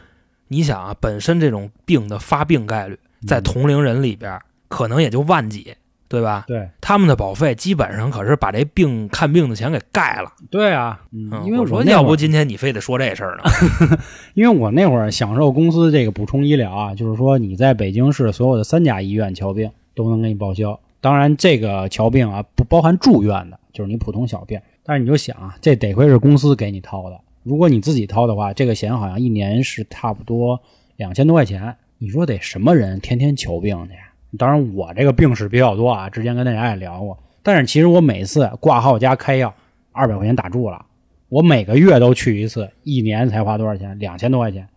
[0.48, 2.98] 你想啊，本身这种病的发病概率，
[3.28, 5.76] 在同龄人里边可能也就万几，
[6.12, 6.44] 对吧？
[6.46, 10.32] 对他们的保费基本上可是把这病看病的钱给盖了。
[10.50, 13.44] 对啊，嗯嗯，因为我说，要不今天你非得说这事儿呢？
[14.36, 20.78] 因为我那会儿享受公司这个补充医疗啊，就是说你在北京市所有的三甲医院瞧病都能给你报销。
[21.00, 24.60] 当然，这个瞧病啊不包含住院的，就是你普通小病。
[24.84, 30.60] 但是你就想啊，这得亏是公司给你掏的，如果你自己掏的话，这个险好像一年是差不多
[30.98, 31.76] 两千多块钱。
[31.98, 33.94] 你说得什么人天天求病去？
[34.38, 37.18] 当然，我这个病史比较多啊，之前跟大家也聊过。
[37.44, 39.54] 但是其实我每次挂号加开药，
[39.92, 40.86] 二百块钱打住了。
[41.30, 43.98] 我每个月都去一次，一年才花多少钱？
[44.00, 44.68] 两千多块钱。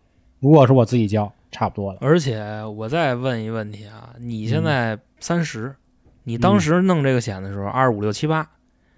[0.40, 1.98] 如果是我自己交，差不多了。
[2.00, 5.74] 而且我再问一问题啊，你嗯现在三十、
[6.22, 8.46] 你当时弄这个险的时候二五六七八，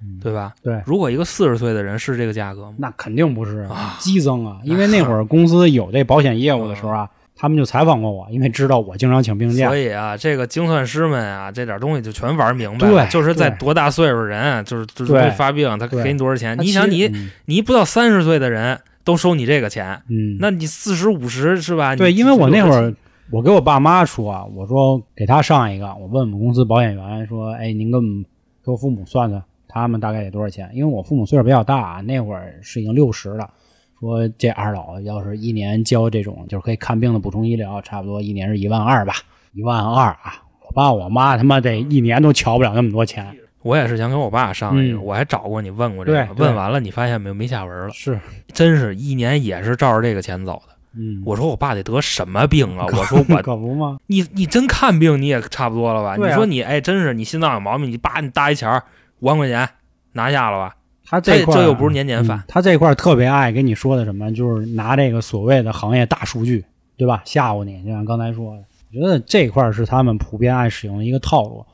[0.02, 0.54] 嗯对吧？
[0.62, 2.74] 对如果一个四十岁的人是这个价格吗？
[2.78, 9.76] 那肯定不是啊激增啊，因为那 会儿公司有这保险业务的时候啊，他们就采访过我，因为知道我经常请病假所。
[9.76, 13.04] 以啊，这个精算师们啊，这点东西就全玩明白了。
[13.04, 16.56] 对就是在多大岁数人，就是就是会发病，他给你多少钱？
[16.58, 17.12] 你想你
[17.44, 21.94] 你不到三十岁的人都收你这个钱，嗯，那你四十五十是吧？
[21.94, 22.94] 对，因为我那会儿
[23.30, 28.24] 我给我爸妈说啊，我说给他上一个，我问我们公司保险员说，哎，您给我们
[28.64, 30.70] 给我父母算算，他们大概得多少钱？
[30.72, 33.50] 因为我父母岁数比较大，那会儿是已经六十了。
[33.98, 39.14] 说这二老要是一年交这种就是可以看病的补充医疗，差不多一年是一万二吧，
[39.52, 40.42] 一万二啊！
[40.66, 43.36] 我爸我妈他妈得一年都瞧不了那么多钱。
[43.62, 48.18] 我也是想给我爸上一个，嗯我还找过你问过这个问完了你发现没有没下文了，是，
[48.52, 50.74] 真是一年也是照着这个钱走的。
[50.98, 52.86] 嗯，我说我爸得得什么病啊？
[52.86, 53.98] 我说 我可不吗？
[54.06, 56.10] 你你真看病你也差不多了吧？
[56.10, 58.82] 啊你说你哎真是你心脏有毛病，你叭你搭一钱儿
[59.20, 59.68] 五万块钱
[60.12, 60.76] 拿下了吧？
[61.06, 66.64] 他这块儿这又不是年年发嗯他这块儿特别爱跟你说的什么，就是拿这个所谓的行业大数据，
[66.96, 67.22] 对吧？
[67.24, 68.64] 吓唬你，就像刚才说的。
[68.92, 71.64] 我觉得这块儿是他们普遍爱使用的一个套路，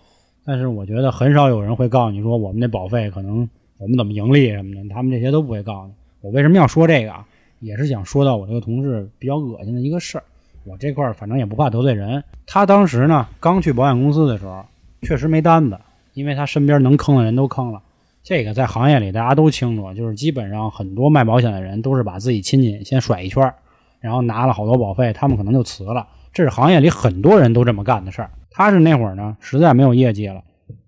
[0.44, 5.92] 但是我觉得很少有人会告诉你说我们那保费可能我们怎么盈利什么的，他们这些都不会告诉你。
[6.20, 7.24] 我为什么要说这个啊？
[7.60, 10.24] 也是想说到我这个同事比较恶心的一个事儿。
[10.64, 12.22] 我这块儿反正也不怕得罪人。
[12.46, 14.64] 他当时呢刚去保险公司的时候，
[15.02, 15.78] 确实没单子，
[16.14, 17.80] 因为他身边能坑的人都坑了。
[18.22, 23.54] 这个在行业里大家都清楚，就是基本上很多卖保险的人都是把自己亲戚先甩一圈儿，
[24.00, 26.06] 然后拿了好多保费，他们可能就辞了。
[26.32, 28.30] 这是行业里很多人都这么干的事儿。
[28.50, 30.42] 他是那会儿呢，实在没有业绩了，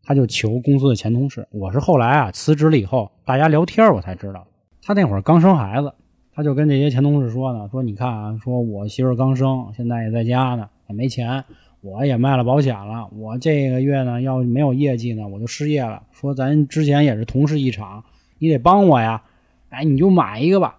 [0.05, 1.47] 他就求公司的前同事。
[1.51, 4.47] 我是后来啊辞职了以后，大家聊天我才知道，
[4.83, 5.93] 他那会儿刚生孩子，
[6.35, 11.45] 他就跟这些前同事说呢，说你看啊，说我媳妇儿刚生，现在也在家呢，也没钱，
[11.85, 16.03] 我也卖了保险了，我这个月呢要没有业绩呢，我就失业了。
[16.13, 18.03] 说咱之前也是同事一场，
[18.39, 19.23] 你得帮我呀，
[19.69, 20.79] 哎，你就买一个吧，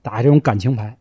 [0.00, 0.96] 打这种感情牌。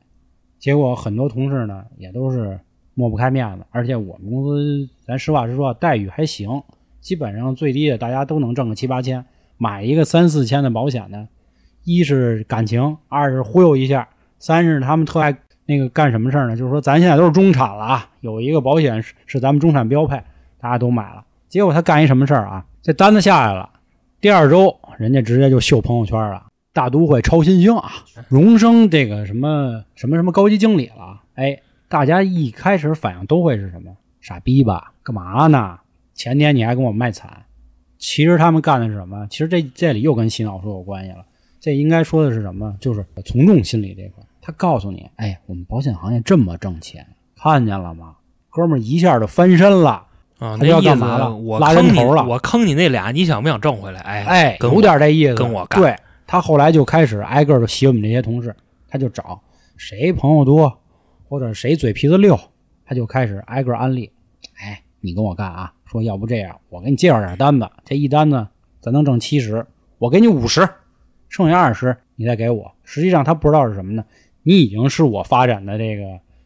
[0.60, 2.60] 结果很多同事呢也都是
[2.96, 6.62] 抹不开面子，而且我们公司咱实话实说，待遇还行，
[7.00, 9.24] 基本上最低的大家都能挣个七八千，
[9.56, 11.30] 买一个三四千的保险呢，
[11.86, 15.32] 一是感情，二是忽悠一下，三是他们特爱
[15.66, 16.56] 那个干什么事儿呢？
[16.56, 20.22] 就是说咱现在都是中产了啊，有一个保险是是咱们中产标配，
[20.60, 21.24] 大家都买了。
[21.48, 22.66] 结果他干一什么事儿啊？
[22.82, 23.70] 这单子下来了，
[24.22, 26.44] 第二周人家直接就秀朋友圈了。
[26.74, 27.90] 大都会超新星啊，
[28.28, 31.22] 荣升这个什么什么什么高级经理了。
[31.36, 31.58] 哎，
[31.88, 33.96] 大家一开始反应都会是什么？
[34.20, 34.92] 傻逼吧？
[35.02, 35.80] 干嘛呢？
[36.14, 37.44] 前天你还跟我卖惨。
[37.98, 39.26] 其实他们干的是什么？
[39.30, 41.26] 其实这这里又跟洗脑术有关系了。
[41.62, 42.76] 这应该说的是什么？
[42.82, 44.22] 就是从众心理这块。
[44.46, 48.18] 他告诉你，哎，我们保险行业这么挣钱，看见了吗？
[48.52, 50.06] 哥们儿一下就翻身了。
[50.38, 54.02] 啊，他要那意思干嘛了我拉人头了我坑你那俩，你想不想挣回来？
[54.02, 55.96] 哎哎，有点这意思，跟我干对
[56.28, 58.56] 他后来就开始挨个的洗我们这些同事，
[58.88, 59.42] 他就找
[59.78, 60.80] 谁朋友多，
[61.28, 62.40] 或者谁嘴皮子溜，
[62.86, 64.12] 他就开始挨个安利。
[64.62, 65.74] 哎，你跟我干啊！
[65.86, 69.66] 说要不这样，我给你介绍点单子，这一单呢，咱能挣七十，
[69.98, 70.70] 我给你五十，
[71.30, 72.72] 剩下二十你再给我。
[72.84, 74.04] 实际上他不知道是什么呢？
[74.46, 76.04] 你已经是我发展的这个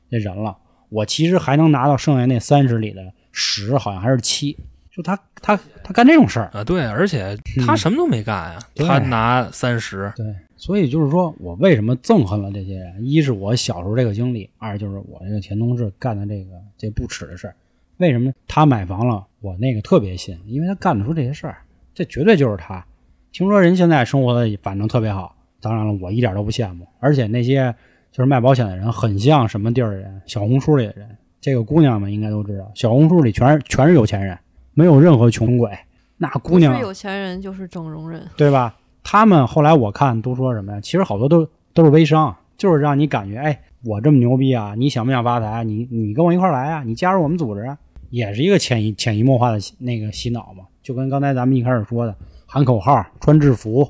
[0.09, 0.57] 这人了，
[0.89, 4.57] 我其实还能拿到剩下那三十里的十，好像还是七。
[4.91, 10.25] 就他他他干这种事儿，啊，对，而且他什么都没干呀，对他拿三十，对，
[10.57, 13.05] 所以就是说我为什么憎恨了这些人？
[13.05, 17.55] 一是我小时候这个经历，二就是我这个前同事干的这个这不耻的事儿。
[17.97, 20.37] 为什么他买房了，我那个特别信？
[20.47, 21.57] 因为他干得出这些事儿，
[21.93, 22.83] 这绝对就是他。
[23.31, 26.85] 听说人现在生活的反正特别好，当然了，我一点都不羡慕。
[26.99, 27.73] 而且那些
[28.19, 30.21] 就是卖保险的人，很像什么地儿的人？
[30.25, 31.07] 小红书里的人。
[31.39, 34.37] 这个姑娘们应该都知道，小红书里全是全是有钱人，
[34.73, 35.71] 没有任何穷鬼。
[36.17, 38.21] 那姑娘不是有钱人就是整容人。
[38.35, 38.75] 对吧？
[39.03, 40.81] 他们后来我看都说什么呀？
[40.81, 44.73] 其实好多都都是微商，就是让你感觉，哎，我这么牛逼啊！
[44.77, 45.63] 你想不想发财？
[45.63, 46.83] 你你跟我一块儿来啊！
[46.85, 47.77] 你加入我们组织啊！
[48.09, 52.13] 也是一个潜移潜移默化的那个洗脑嘛，就跟刚才咱们一开始说的，
[52.45, 53.89] 喊口号、穿制服，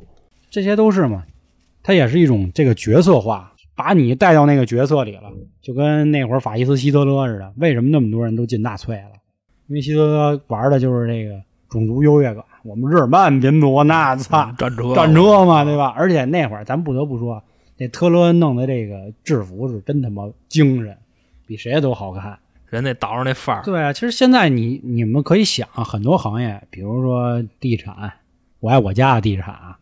[0.51, 1.23] 这些都是嘛。
[1.81, 3.48] 它也是一种这个角色化，
[3.79, 7.53] 把你带到那个角色里了，就跟那会儿法西斯希特勒似的。
[7.55, 9.11] 为什么那么多人都进纳粹了？
[9.67, 12.43] 因为希特勒玩的就是这个种族优越感。
[12.65, 15.93] 我们日耳曼民族，那操，战车战车嘛，对吧？
[15.95, 17.41] 而且那会儿咱不得不说，
[17.77, 20.97] 那特勒弄的这个制服是真他妈精神，
[21.47, 22.37] 比谁都好看。
[22.65, 28.11] 人那倒上那范儿，对啊，其实现在你你们可以想很多行业，比如说地产，
[28.59, 29.79] 我爱我家的地产啊，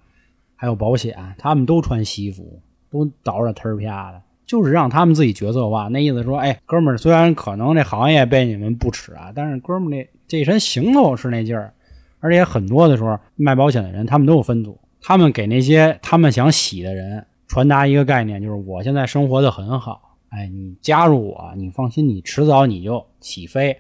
[0.56, 5.88] 还有保险，他们都穿西服，都捯饬忒儿啪的，就是让他们自己角色化。
[5.88, 11.74] 那意思说，哎，哥们儿，虽然可能这行业被你们不耻啊，但是哥们儿那这身行头是那劲儿。
[12.20, 20.18] 而且很多的时候，卖保险的人他们都有分组，他们给那些他们想洗的人传达一个概念，就是我现在生活的很好。
[20.30, 23.78] 哎，你加入我，你放心，你迟早你就起飞。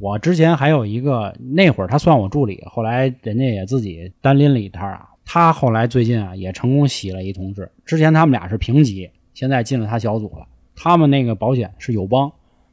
[0.00, 5.10] 我之前还有一个，那会儿他算我助理，后来人家也自己单拎了一摊啊。
[5.28, 10.46] 他后来最近啊也成功洗了一同志，之前他们俩是平级，现在进了他小组了。
[10.76, 12.30] 他们那个保险是友邦，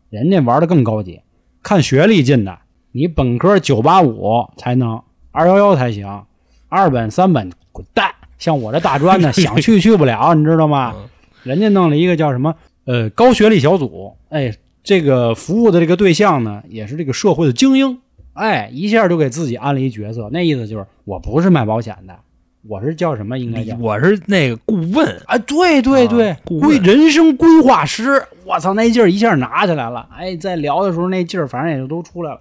[0.09, 1.19] 人家玩的更高级，
[1.63, 2.59] 看学历进的，
[2.91, 5.01] 你本科九八五才能，
[5.31, 6.25] 二幺幺才行，
[6.69, 8.11] 二本三本滚蛋。
[8.37, 10.93] 像我这大专的， 想去去不了，你知道吗？
[11.43, 12.53] 人家弄了一个叫什么？
[12.85, 17.99] 呃，高学历小组，哎，这个服务的这个对象呢，也是这个社会的精英，
[18.33, 22.19] 哎，一下就给自己安了一角色，那意思就是我不是卖保险的，
[22.67, 23.37] 我是叫什么？
[23.37, 32.39] 应该叫我是那个顾问，啊，对对对，规问人生规划师，我操，那劲儿一下拿起来了，哎，在聊的时候那劲儿，反正也就都出来了，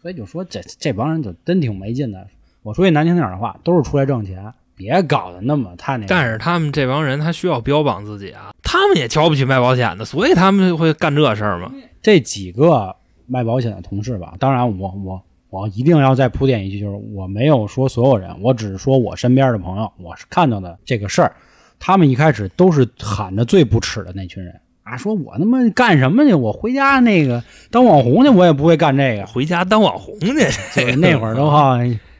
[0.00, 2.26] 所以就说这这帮人就真挺没劲的。
[2.62, 6.06] 我说句难听点儿的话，都是出来挣钱，别搞得那么太那个。
[6.08, 11.70] 但是他们这帮人他需要标榜自己啊，他们也瞧不起卖保险的，所以他们会干这事儿嘛。
[12.00, 12.96] 这几个
[13.26, 21.34] 卖保险的同事吧，当然我我我一定要再铺垫一句，就是我没有说所有人，我只是说我身边的朋友，我是看到的这个事儿，
[21.78, 24.60] 他们一开始都是喊着最不耻的那群人。
[24.82, 26.32] 啊，说我他妈干什么去？
[26.32, 30.28] 我回家那个当网红去，我也不会干这个，回家当网红去，
[30.74, 31.76] 就是那会儿都好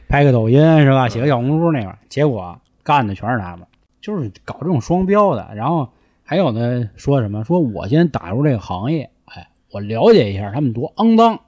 [0.07, 3.65] 拍个抖音是吧，写个小红书那会儿，结果干的全是他们，
[4.01, 5.47] 就是搞这种双标的。
[5.55, 5.89] 然后
[6.23, 11.39] 还有的说什么，说我先打入这个行业，哎，我了解一下他们多肮脏，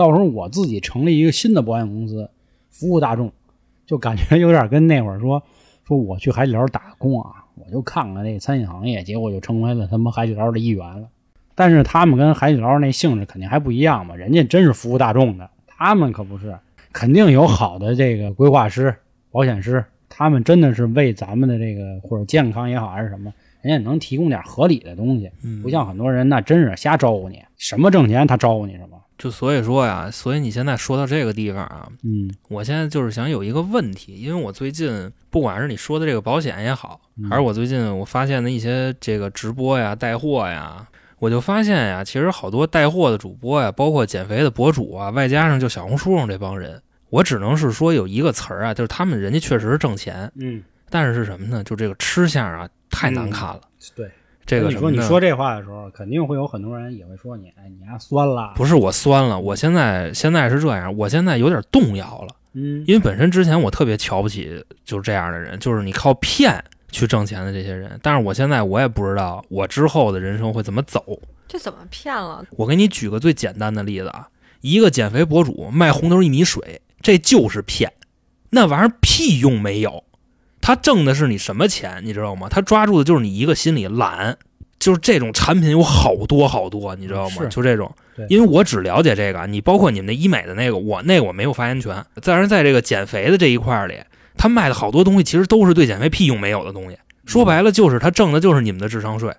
[0.00, 2.30] 到时候我自己成立一个新的保险公司，
[2.70, 3.30] 服务大众，
[3.84, 5.42] 就感觉 有点跟那会儿说
[5.86, 11.06] 说我去海底捞打工啊，我就看看这餐饮行业，结果就成为了他妈海底捞的一员了。
[11.54, 16.58] 但是他们跟海底捞那性质肯定还不一样嘛，人家真是服务大众的，他们可不是，
[16.94, 18.96] 肯定有好的这个规划师、
[19.30, 23.30] 保险师，他们真的是为咱们的这个或者健康也好还是什么，
[23.60, 25.30] 人家能提供点合理的东西，
[25.62, 36.98] 不像很多人那真是瞎招呼你，什么挣钱他招呼你什么，就所以说呀，所以你现在说到这个地方啊，嗯我现在就是想有一个问题，因为我最近不管是你说的这个保险也好，
[37.28, 51.62] 还是我最近我发现的一些这个直播呀、带货呀，我就发现呀，其实好多带货的主播呀，包括减肥的博主啊，外加上就小红书上这帮人，我只能是说有一个词儿啊，就是他们人家确实是挣钱，嗯，但是是什么呢？
[51.62, 53.60] 就这个吃相啊，太难看了。
[53.94, 54.10] 对，
[54.50, 54.74] 这个你？
[54.74, 62.34] 说你说这话的时候，肯定会有很多人也会说你，哎，你丫酸了，不是我酸了，我现在现在是这样，我现在有点动摇了。
[62.54, 67.96] 嗯，因为本身之前我特别瞧不起就是这样的人，就是你靠骗去挣钱的这些人。
[68.02, 71.20] 但是我现在我也不知道我之后的人生会怎么走。
[71.46, 72.44] 这怎么骗了？
[72.56, 74.28] 我给你举个最简单的例子啊，
[74.62, 77.92] 一个减肥博主卖红豆薏米水，这就是骗，
[78.50, 80.02] 那玩意儿屁用没有。
[80.60, 82.48] 他挣的是你什么钱，你知道吗？
[82.50, 84.36] 他抓住的就是你一个心理懒，
[84.78, 87.46] 就是这种产品有好多好多，你知道吗？
[87.50, 87.90] 就这种，
[88.28, 92.04] 因为我只了解这个，你包括你们的医美的那个，我那个我没有发言权。
[92.20, 93.94] 再然在这个减肥的这一块儿里，
[94.36, 96.98] 他卖的好多东西其实都是对减肥屁用没有的东西。
[97.26, 99.34] 说白了就是他挣的就是你们的智商税。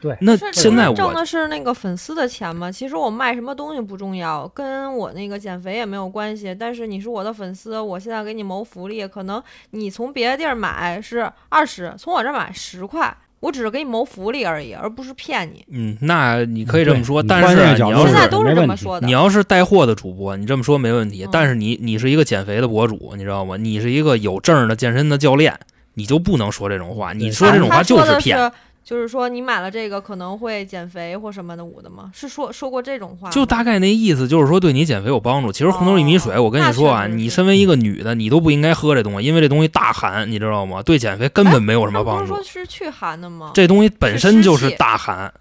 [0.00, 2.70] 对那现在我挣的是那个粉丝的钱嘛？
[2.70, 6.54] 其实我卖什么东西不重要，跟我那个减肥也没有关系。
[6.54, 15.64] 但是你是我的粉丝，我现在给你谋福利，可能你从别的地儿买是二十，从我这儿买十块，我只是给你谋福利而已，而不是骗你。
[15.70, 19.06] 嗯，那你可以这么说，但是啊你要是现在都是这么说的。
[19.06, 21.24] 你要是带货的主播，你这么说没问题。
[21.24, 23.56] 嗯但是你你是一个减肥的博主，你知道吗？
[23.56, 25.58] 你是一个有证儿的健身的教练，
[25.94, 27.12] 你就不能说这种话。
[27.12, 28.52] 你说这种话就是骗，
[28.86, 32.08] 就是说你买了这个可能会减肥或什么的捂的吗？
[32.14, 33.32] 是说说过这种话吗？
[33.32, 35.50] 就大概那意思，就是说对你减肥有帮助。
[35.50, 40.80] 其实红豆薏米水，哦我跟你说啊，你身为一个女的，你都不应该喝这东西，因为这东西大寒，你知道吗？
[40.84, 42.62] 对减肥根本没有什么帮助那不是说。
[42.62, 43.50] 是去寒的吗？
[43.54, 45.34] 这东西本身就是大寒，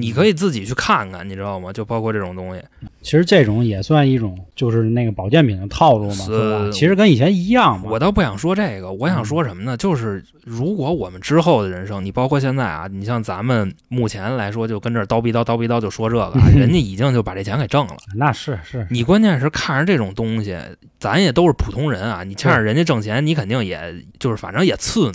[0.00, 1.72] 你可以自己去看看，你知道吗？
[1.72, 2.62] 就包括这种东西。
[3.02, 6.70] 其实这种也算一种，就是那个保健品的套路嘛，是对吧？
[6.70, 7.90] 其实跟以前一样嘛。
[7.90, 9.76] 我倒不想说这个，我想说什么呢？
[9.76, 17.96] 就是如果我们之后的人生，你包括现在啊，你像咱们目前来说，就跟这儿叨逼叨叨逼叨就说这个啊， 人家已经就把这钱给挣了。
[18.16, 20.58] 那是是，你关键是看着这种东西，
[20.98, 25.14] 咱也都是普通人啊，你欠着人家挣钱，你肯定也就是反正也次呢。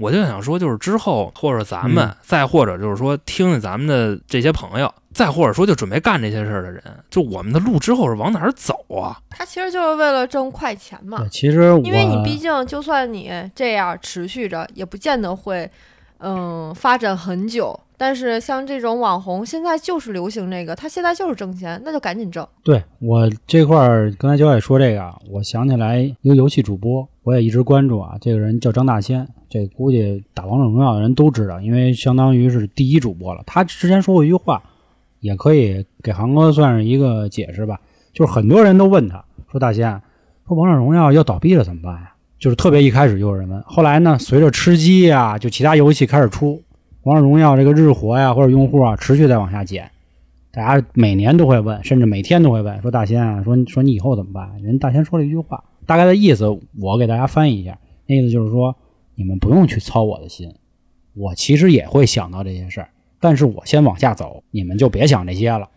[0.00, 9.20] 我就想说，就是之后或者咱们，嗯再或者就是说听听咱们的这些朋友，再或者说就准备干这些事儿的人，就我们的路之后是往哪儿走啊？
[9.28, 11.26] 他其实就是为了挣快钱嘛，。
[11.30, 15.70] 其实因为你毕竟，就算你这样持续着，也不见得会，
[16.18, 17.78] 嗯，发展很久。
[18.00, 22.48] 但是像这种网红，现在就是流行这个，他现在就是挣钱，那就赶紧挣。
[22.64, 28.16] 对我这块儿，刚才焦也说这个，我想起来一个游戏主播，我也一直关注啊。
[28.18, 33.42] 这个人叫张大仙，这估计打王者荣耀的人都知道，因为相当于是第一主播了。
[33.46, 34.62] 他之前说过一句话，
[35.20, 37.78] 也可以给航哥算是一个解释吧。
[38.14, 39.22] 就是很多人都问他
[39.52, 40.00] 说：“大仙，
[40.48, 46.62] 说王者荣耀要倒闭了怎么办呀？”就是特别一开始就有人问，后来呢，随着吃鸡呀，就其他游戏开始出，
[47.02, 49.90] 王者荣耀这个日活呀或者用户啊持续在往下减。
[50.52, 54.60] 大家每年都会问，甚至每天都会问，说大仙啊，说说你以后怎么办？
[54.62, 56.48] 人大仙说了一句话，大概的意思
[56.78, 58.74] 我给大家翻译一下，那意思就是说，
[59.14, 60.52] 你们不用去操我的心，
[61.14, 62.88] 我其实也会想到这些事儿，
[63.20, 65.68] 但是我先往下走，你们就别想这些了。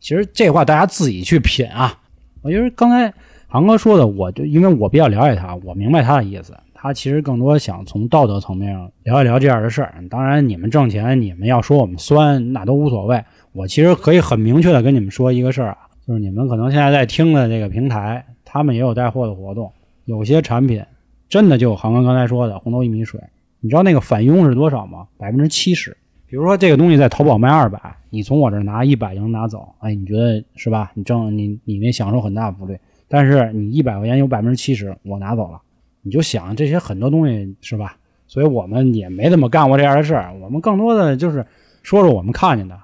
[0.00, 2.00] 其实这话大家自己去品啊。
[2.42, 3.12] 我觉得刚才
[3.46, 6.54] 航哥说的，我就因为我比较了解他，我明白他的意思。
[6.80, 9.92] 他其实更多想从道德层面上聊一聊这样的事儿。
[10.08, 13.20] 当然，你们挣钱，你们要说我们酸，那都无所谓。
[13.50, 19.72] 我其实可以很明确的跟你们说一个事儿啊，就是你们可能现在在听的这个平台，他们也有带货的活动，
[20.04, 20.80] 有些产品
[21.28, 23.20] 真的就航哥刚才说的红豆薏米水，
[23.58, 25.08] 你知道那个返佣是多少吗？
[25.16, 25.96] 百分之七十。
[26.28, 30.92] 比如说这个东西在淘宝卖二百，你从我这儿拿一百就能拿走，哎，你觉得是吧？
[30.94, 35.60] 你挣你你那享受很大福利，但是你一百块钱有百分之七十我拿走了，
[36.02, 37.96] 你就想这些很多东西是吧？
[38.26, 41.44] 所以我们也没怎么干过这样的事儿，我们更多的就是
[41.82, 42.78] 说说我们看见的，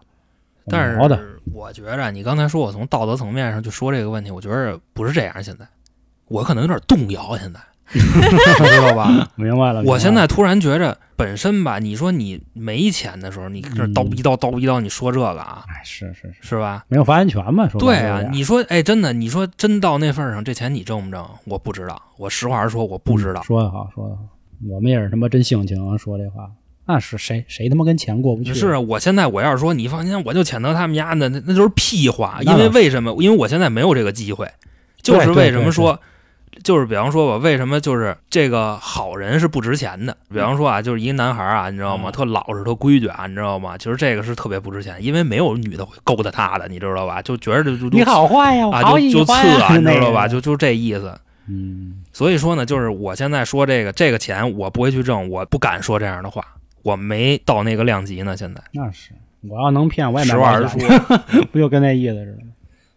[0.66, 0.92] 但。
[0.92, 0.98] 是
[1.52, 5.42] 我觉着你刚才说我从道德层面上就说这个问题，我觉着不是这样。
[5.42, 5.68] 现在
[6.26, 7.60] 我可能有点动摇，现在
[7.92, 9.28] 知道吧？
[9.36, 16.84] 明白了，我现在突然觉着，本身吧，你说你没钱的时候，你搁这嗯叨逼叨叨逼叨，你说这个啊，哎，是是是，是吧？
[16.88, 17.68] 没有发言权嘛？
[17.68, 21.24] 说白对啊，你说，哎，真的，你说真到那份上，这钱你挣不挣？
[21.44, 23.42] 我不知道，我实话实说，我不知道。
[23.42, 24.22] 说的好，说的好，
[24.70, 26.50] 我们也是他妈真性情啊，说这话，
[26.86, 28.54] 那是谁谁他妈跟钱过不去？
[28.54, 32.38] 是啊，我现在我要是说你放心，我就谴责他们家那那那就是屁话。
[32.42, 33.14] 因为为什么？
[33.22, 34.50] 因为我现在没有这个机会，
[35.02, 36.00] 就是为什么对说，
[36.64, 40.16] 就是比方说吧，为什么就是这个好人是不值钱的？
[40.30, 42.10] 比方说啊，就是一个男孩啊，你知道吗？
[42.10, 43.78] 嗯特老实、特规矩啊，你知道吗？
[43.78, 47.22] 其实这个是特别不值钱，因为没有女的会勾搭他的，你知道吧？
[47.22, 50.26] 就觉得就就你好坏呀，我啊，就就次啊， 你知道吧？
[50.26, 51.14] 就就这意思。
[51.46, 56.42] 嗯，所以说呢，就是我现在说这个这个钱我不会去挣，我不敢说这样的话，
[56.82, 58.34] 我没到那个量级呢。
[58.34, 59.10] 现在那是
[59.42, 61.18] 我要能骗我也买实话实保险说，
[61.52, 62.50] 不就跟那意思似的吗？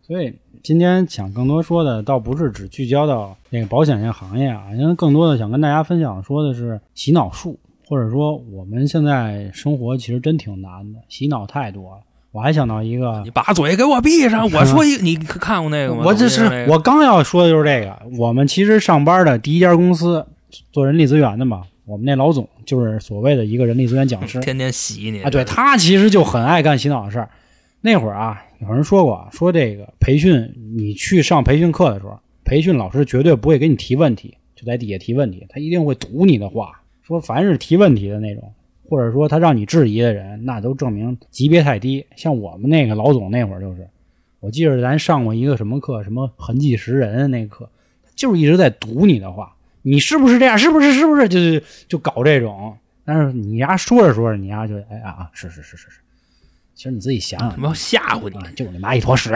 [0.07, 0.34] 所以
[0.64, 11.97] 今天想更多说的，倒不是只聚焦到那个保险这个行业啊，因为更多的想跟大家分享说的是洗脑术，或者说我们现在生活其实真挺难的，洗脑太多了。
[12.34, 14.43] 我还想到一个你，把嘴给我闭上！
[14.51, 16.03] 我说一个，你看过那个吗？
[16.05, 17.97] 我这是我刚要说的就是这个。
[18.18, 20.24] 我们其实上班的第一家公司
[20.72, 27.30] 做人力资源的嘛，我们那老总就是所谓的一个人力资源讲师 天天洗你啊，对他其实就很爱干洗脑的事儿。
[27.82, 38.51] 那会儿啊，有人说过，说这个培训，你去上培训课的时候，培训老师绝对不会给你提问题，就在底下提问题，他一定会堵你的话，说凡是提问题的那种，
[38.84, 42.05] 或者说他让你质疑的人，那都证明级别太低。
[42.15, 43.88] 像我们那个老总那会儿就是，
[44.39, 47.69] 我记得咱上过一个什么课，什么痕迹识人那课，
[48.15, 50.57] 就是一直在堵你的话，你是不是这样？
[50.57, 50.91] 是不是？
[50.93, 51.30] 是不是？
[51.30, 52.75] 就就就搞这种。
[53.05, 55.99] 但是你丫说着说着，你丫就哎啊啊，是是是是是。
[56.78, 59.34] 其实你自己想想，他妈吓唬你啊，就你妈一坨屎。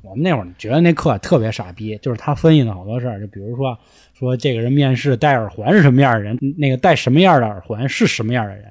[0.00, 3.76] 我们那会儿觉得那课特别傻逼，就是他分析了好多事儿，就比如说
[4.14, 8.64] 说这个人面试戴耳环是什么样的人，那个戴什么样的耳环是什么样的人。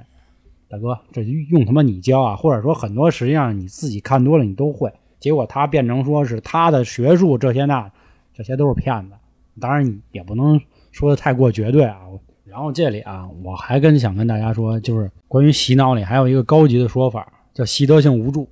[0.69, 4.89] 大哥，这用他妈你教啊，或者说很多实际上你自己看多了你都会，
[5.19, 7.91] 结果他变成说是他的学术这些那，
[8.33, 9.15] 这些都是骗子。
[9.59, 10.57] 当然也不能
[10.93, 11.97] 说的太过绝对啊。
[12.45, 18.47] 然后这里啊，我还跟想跟大家说，就是关于洗脑里还有一个高级的说法，叫习得性无助。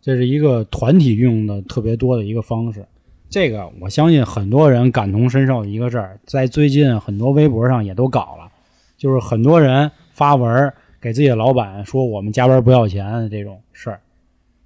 [0.00, 2.84] 这是一个团体运用的特别多的一个方式。
[3.30, 8.50] 这个我相信很多人感同身受一个事儿，在最近很多微博上也都搞了，
[8.96, 14.00] 就是很多人发文给自己的老板说我们加班不要钱这种事儿，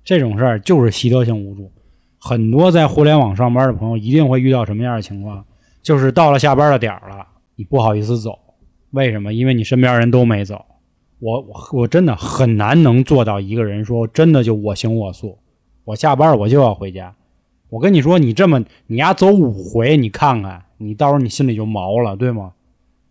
[0.03, 1.71] 这种事儿就是习得性无助。
[2.19, 5.45] 很多在互联网上班的朋友一定会遇到什么样的情况？
[5.83, 7.27] 就是到了下班的点儿了，
[7.57, 8.39] 你不好意思走，
[8.93, 9.35] 为什么？
[9.35, 10.65] 因为你身边人都没走。
[11.23, 15.39] 我我我真的很难能做到一个人说真的就我行我素，
[15.85, 17.15] 我下班我就要回家。
[17.69, 22.53] 我跟你说，你这么你丫走五回，你看看，你到时候你心里就毛了，对吗？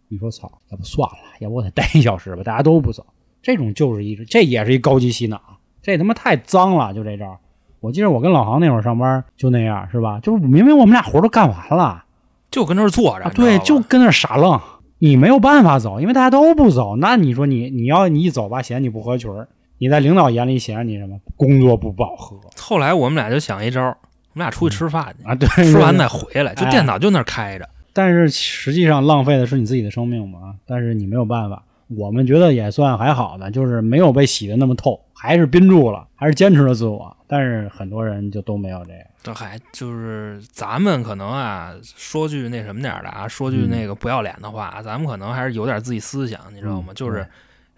[0.09, 3.05] 你说操，要不算了，要不我得待一小时吧，大家都不走，
[3.41, 5.41] 这种就是一这也是一高级洗脑，
[5.81, 7.39] 这他妈太脏了，就这招。
[7.79, 10.19] 我记得我跟老航那会儿上班就那样，是吧？
[10.19, 12.03] 就是明明我们俩活儿都干完了。
[12.51, 14.59] 就跟那儿坐着，啊，对，就跟那儿傻愣，
[15.03, 16.95] 你没有办法走，因为大家都不走。
[16.95, 19.47] 那你说你你要你一走吧，显你不合群儿，
[19.79, 22.37] 你在领导眼里显得你什么工作不饱和。
[22.55, 27.67] 后来我们俩就想一招，我们俩出去吃饭去啊，对，吃完再回来，就哎电脑就那儿开着。
[27.93, 31.63] 但是实际上浪费的是你自己的生命嘛，但是你没有办法。
[31.97, 37.15] 我们觉得也算还好的，就是没有被洗的那么透，还是憋住了，还是坚持了自我。
[37.27, 39.05] 但是很多人就都没有这个。
[39.21, 46.87] 这还就是咱们可能啊，说句那什么点儿的啊，说句嗯那个不要脸的话，咱们可能还是有点自己思想，你知道吗？
[46.91, 47.27] 嗯就是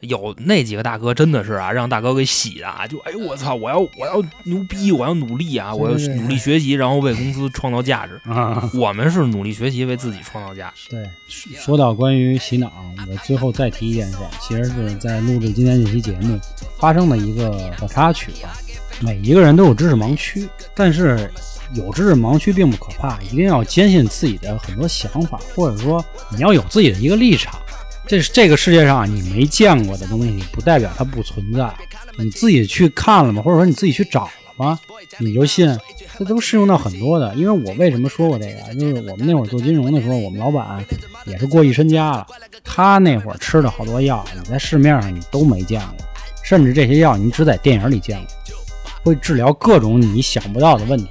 [0.03, 8.19] 有那几个大哥真的是啊，让大哥给洗的啊，就哎呦我操，我要我要牛逼，我要努力啊，我要努力学习，然后为公司创造价值。
[8.29, 10.89] 啊，我们是努力学习，为自己创造价值。
[10.89, 11.09] 对，
[11.55, 12.71] 说到关于洗脑，
[13.09, 16.39] 我最后再提一件事， 其实是在录制今天这期节目
[16.77, 18.53] 发生的一个小插曲吧。
[19.01, 21.31] 每一个人都有知识盲区，但是
[21.73, 27.59] 有知识盲区并不可怕，一定要坚信自己的很多想法，或者说你要有自己的一个立场。
[28.05, 31.73] 这是这个世界上你没见过的东西，不代表它不存在。
[32.17, 33.41] 你自己去看了吗？
[33.41, 34.79] 或者说你自己去找了吗？
[35.19, 35.77] 你就信？
[36.19, 37.33] 这都适用到很多的。
[37.35, 38.73] 因为我为什么说过这个？
[38.75, 40.85] 就是我们那会儿做金融的时候，我们老板
[41.25, 42.27] 也是过亿身家了，
[42.63, 46.05] 他那会儿吃的好多药，你在市面上你都没见过，
[46.43, 48.57] 甚至这些药你只在电影里见过，
[49.03, 51.09] 会治疗各种你想不到的问题。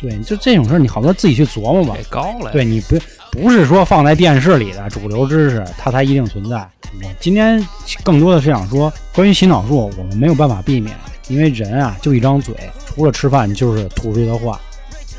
[0.00, 2.02] 对，就这种事儿，你好多自己去琢磨吧给。
[2.04, 2.98] 高了，对你不
[3.32, 6.56] 不是说放在电视里的主流知识，它才一定存在。
[7.02, 7.64] 我今天
[8.02, 10.96] 更多的是想说，关于洗脑术，我们没有办法避免，
[11.28, 12.54] 因为人啊就一张嘴，
[12.86, 14.60] 除了吃饭就是吐出去的话，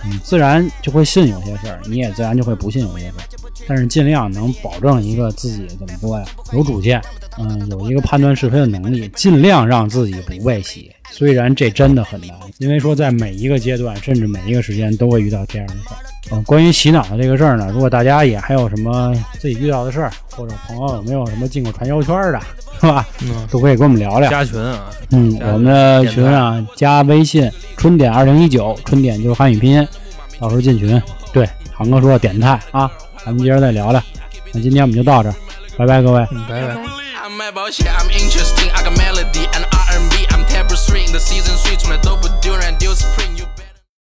[0.04, 3.24] 你自然就会信有些事儿，你也自然就会不信有些事儿。
[3.68, 7.02] 但是尽量能保证一个自己怎么说呀，有主见，
[7.38, 10.92] 嗯，有一个判断是非的能力，尽量让自己不被洗。
[11.12, 16.11] 虽然这真的很难，因为说在每一个阶段，甚至每一个时间都会遇到这样的事儿。
[16.30, 22.40] 嗯，关于洗脑的这个事儿呢，如果大家也还有什么自己遇到的事儿，或者朋友有没有什么进过传销圈的，
[22.80, 23.06] 是吧？
[23.22, 24.30] 嗯，都可以跟我们聊聊。
[24.30, 29.88] 加群啊，嗯，我们的群啊，加微信春点二零一九，春点就是汉语拼音，
[30.40, 31.02] 到时候进群。
[31.34, 32.92] 对，航哥说点菜啊，
[33.26, 34.02] 咱们接着再聊聊。
[34.54, 35.36] 那今天我们就到这儿，
[35.78, 36.28] 拜拜，各位。
[36.32, 36.76] 嗯，拜拜。
[37.24, 37.72] I'm about